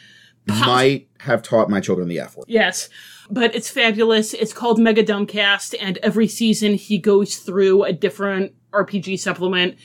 Might 0.49 1.07
have 1.19 1.41
taught 1.43 1.69
my 1.69 1.79
children 1.79 2.07
the 2.07 2.19
F 2.19 2.37
word. 2.37 2.45
Yes. 2.47 2.89
But 3.29 3.53
it's 3.55 3.69
fabulous. 3.69 4.33
It's 4.33 4.53
called 4.53 4.79
MegaDumbCast, 4.79 5.75
and 5.79 5.97
every 5.99 6.27
season 6.27 6.73
he 6.73 6.97
goes 6.97 7.37
through 7.37 7.83
a 7.83 7.93
different 7.93 8.53
RPG 8.71 9.19
supplement, 9.19 9.75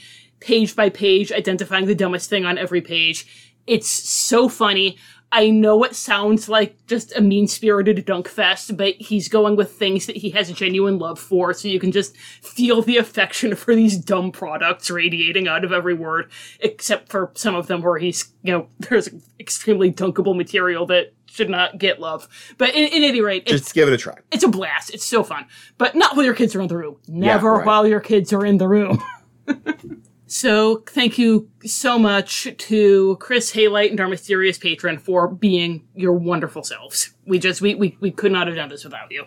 page 0.41 0.75
by 0.75 0.89
page, 0.89 1.33
identifying 1.33 1.87
the 1.87 1.95
dumbest 1.95 2.31
thing 2.31 2.45
on 2.45 2.57
every 2.57 2.81
page. 2.81 3.53
It's 3.67 3.89
so 3.89 4.49
funny. 4.49 4.97
I 5.37 5.51
know 5.51 5.83
it 5.83 5.97
sounds 5.97 6.49
like 6.49 6.87
just 6.87 7.15
a 7.17 7.21
mean 7.21 7.49
spirited 7.49 8.05
dunk 8.05 8.29
fest, 8.29 8.77
but 8.77 8.95
he's 8.95 9.27
going 9.27 9.57
with 9.57 9.73
things 9.73 10.07
that 10.07 10.17
he 10.17 10.31
has 10.31 10.53
genuine 10.53 11.01
love 11.01 11.19
for, 11.19 11.53
so 11.53 11.67
you 11.67 11.81
can 11.81 11.91
just 11.91 12.17
feel 12.17 12.83
the 12.83 12.99
affection 12.99 13.57
for 13.57 13.75
these 13.75 13.99
dumb 13.99 14.31
products 14.31 14.93
radiating 14.93 15.49
out 15.49 15.65
of 15.65 15.73
every 15.73 15.93
word, 15.95 16.31
except 16.61 17.09
for 17.09 17.33
some 17.35 17.57
of 17.57 17.67
them 17.67 17.83
where 17.83 17.99
he's, 17.99 18.33
you 18.45 18.53
know, 18.53 18.69
there's 18.79 19.09
extremely 19.41 19.91
dunkable 19.91 20.37
material 20.37 20.87
that 20.87 21.13
should 21.27 21.51
not 21.51 21.79
get 21.79 21.99
love. 21.99 22.29
But 22.57 22.77
in, 22.77 22.85
in 22.85 23.03
any 23.03 23.21
rate, 23.21 23.43
it's 23.47 23.65
Just 23.65 23.75
give 23.75 23.89
it 23.89 23.95
a 23.95 23.99
try. 23.99 24.15
it's 24.31 24.45
a 24.45 24.49
blast. 24.49 24.95
It's 24.95 25.05
so 25.05 25.25
fun. 25.25 25.47
But 25.79 25.97
not 25.97 26.15
while 26.15 26.25
your 26.25 26.35
kids 26.35 26.55
are 26.55 26.61
in 26.61 26.69
the 26.69 26.77
room. 26.77 26.97
Never 27.09 27.55
right. 27.55 27.67
while 27.67 27.89
your 27.89 27.99
kids 27.99 28.33
are 28.33 28.47
in 28.47 28.59
the 28.59 28.69
room. 28.69 29.03
So 30.27 30.83
thank 30.87 31.19
you 31.19 31.51
so 31.65 31.99
much 31.99 32.49
to 32.57 33.17
Kris 33.17 33.53
Halite 33.53 33.91
and 33.91 34.01
our 34.01 34.09
mysterious 34.09 34.57
patron 34.57 34.99
for 34.99 35.29
being 35.29 35.87
your 35.95 36.15
wonderful 36.15 36.63
selves. 36.63 37.13
We 37.27 37.39
just 37.39 37.61
we, 37.61 37.75
we, 37.75 37.97
we 38.01 38.11
could 38.11 38.33
not 38.33 38.47
have 38.47 38.57
done 38.57 38.71
this 38.71 38.85
without 38.85 39.13
you. 39.13 39.27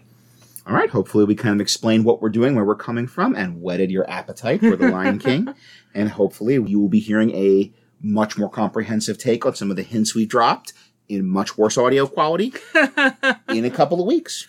All 0.66 0.74
right. 0.74 0.90
Hopefully, 0.90 1.24
we 1.24 1.36
kind 1.36 1.56
of 1.56 1.62
explained 1.62 2.04
what 2.04 2.22
we're 2.22 2.30
doing, 2.30 2.56
where 2.56 2.66
we're 2.66 2.76
coming 2.76 3.08
from, 3.08 3.36
and 3.36 3.62
whetted 3.62 3.90
your 3.90 4.10
appetite 4.10 4.60
for 4.60 4.76
The 4.76 4.88
Lion 4.92 5.18
King. 5.20 5.54
And 5.94 6.10
hopefully, 6.10 6.56
you 6.56 6.80
will 6.80 6.90
be 6.90 7.00
hearing 7.00 7.34
a 7.36 7.72
much 8.02 8.38
more 8.38 8.50
comprehensive 8.50 9.18
take 9.18 9.46
on 9.46 9.56
some 9.56 9.72
of 9.72 9.78
the 9.78 9.84
hints 9.84 10.14
we 10.14 10.26
dropped 10.26 10.74
in 11.08 11.26
much 11.26 11.58
worse 11.58 11.78
audio 11.78 12.06
quality 12.06 12.54
in 13.50 13.64
a 13.64 13.70
couple 13.70 14.02
of 14.02 14.08
weeks. 14.08 14.48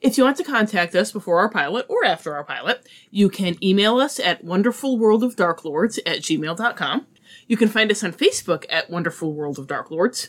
If 0.00 0.16
you 0.16 0.24
want 0.24 0.38
to 0.38 0.44
contact 0.44 0.94
us 0.94 1.12
before 1.12 1.38
our 1.40 1.50
pilot 1.50 1.86
or 1.88 2.04
after 2.04 2.34
our 2.34 2.44
pilot, 2.44 2.88
you 3.10 3.28
can 3.28 3.62
email 3.62 3.98
us 3.98 4.18
at 4.18 4.44
wonderfulworldofdarklords 4.44 5.98
at 6.06 6.20
gmail.com. 6.20 7.06
You 7.46 7.56
can 7.56 7.68
find 7.68 7.90
us 7.90 8.02
on 8.02 8.12
Facebook 8.12 8.64
at 8.70 8.88
Wonderful 8.90 9.34
World 9.34 9.58
of 9.58 9.66
Darklords. 9.66 10.28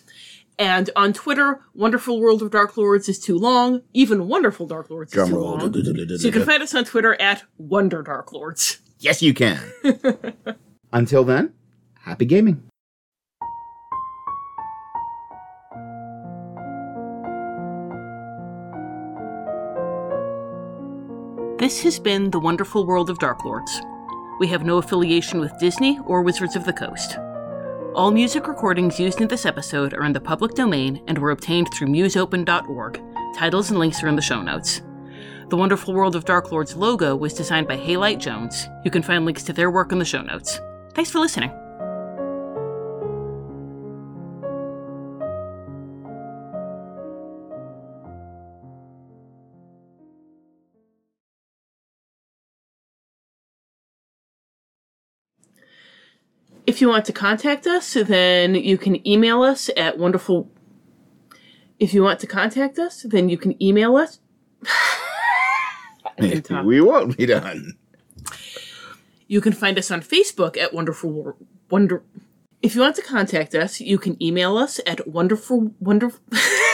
And 0.59 0.89
on 0.95 1.13
Twitter, 1.13 1.61
Wonderful 1.73 2.19
World 2.19 2.41
of 2.41 2.51
Darklords 2.51 3.07
is 3.07 3.19
too 3.19 3.37
long. 3.37 3.81
Even 3.93 4.27
Wonderful 4.27 4.67
Darklords 4.67 5.15
is 5.15 5.27
too 5.29 5.35
long. 5.35 5.73
So 6.19 6.27
you 6.27 6.31
can 6.31 6.45
find 6.45 6.61
us 6.61 6.75
on 6.75 6.83
Twitter 6.83 7.19
at 7.19 7.43
Wonder 7.57 8.03
Darklords. 8.03 8.79
Yes, 8.99 9.21
you 9.21 9.33
can. 9.33 9.59
Until 10.93 11.23
then, 11.23 11.53
happy 12.01 12.25
gaming. 12.25 12.70
This 21.61 21.83
has 21.83 21.99
been 21.99 22.31
The 22.31 22.39
Wonderful 22.39 22.87
World 22.87 23.11
of 23.11 23.19
Darklords. 23.19 23.69
We 24.39 24.47
have 24.47 24.65
no 24.65 24.77
affiliation 24.77 25.39
with 25.39 25.59
Disney 25.59 25.99
or 26.07 26.23
Wizards 26.23 26.55
of 26.55 26.65
the 26.65 26.73
Coast. 26.73 27.19
All 27.93 28.09
music 28.09 28.47
recordings 28.47 28.99
used 28.99 29.21
in 29.21 29.27
this 29.27 29.45
episode 29.45 29.93
are 29.93 30.03
in 30.03 30.11
the 30.11 30.19
public 30.19 30.55
domain 30.55 31.03
and 31.07 31.19
were 31.19 31.29
obtained 31.29 31.69
through 31.71 31.89
musopen.org. 31.89 32.99
Titles 33.35 33.69
and 33.69 33.77
links 33.77 34.01
are 34.01 34.07
in 34.07 34.15
the 34.15 34.23
show 34.23 34.41
notes. 34.41 34.81
The 35.49 35.55
Wonderful 35.55 35.93
World 35.93 36.15
of 36.15 36.25
Darklords 36.25 36.75
logo 36.75 37.15
was 37.15 37.35
designed 37.35 37.67
by 37.67 37.77
Halite 37.77 38.17
Jones. 38.17 38.67
You 38.83 38.89
can 38.89 39.03
find 39.03 39.23
links 39.23 39.43
to 39.43 39.53
their 39.53 39.69
work 39.69 39.91
in 39.91 39.99
the 39.99 40.03
show 40.03 40.23
notes. 40.23 40.59
Thanks 40.95 41.11
for 41.11 41.19
listening. 41.19 41.51
If 56.71 56.79
you 56.79 56.87
want 56.87 57.03
to 57.07 57.11
contact 57.11 57.67
us, 57.67 57.95
then 57.95 58.55
you 58.55 58.77
can 58.77 59.05
email 59.05 59.43
us 59.43 59.69
at 59.75 59.97
wonderful. 59.97 60.49
If 61.79 61.93
you 61.93 62.01
want 62.01 62.21
to 62.21 62.27
contact 62.27 62.79
us, 62.79 63.01
then 63.03 63.27
you 63.27 63.37
can 63.37 63.61
email 63.61 63.97
us. 63.97 64.21
I 66.17 66.29
can 66.29 66.41
talk. 66.41 66.63
We 66.63 66.79
won't 66.79 67.17
be 67.17 67.25
done. 67.25 67.73
You 69.27 69.41
can 69.41 69.51
find 69.51 69.77
us 69.77 69.91
on 69.91 69.99
Facebook 69.99 70.55
at 70.55 70.73
Wonderful 70.73 71.35
Wonder. 71.69 72.03
If 72.61 72.73
you 72.73 72.79
want 72.79 72.95
to 72.95 73.01
contact 73.01 73.53
us, 73.53 73.81
you 73.81 73.97
can 73.97 74.15
email 74.23 74.55
us 74.55 74.79
at 74.87 75.05
wonderful 75.05 75.73
wonderful. 75.81 76.21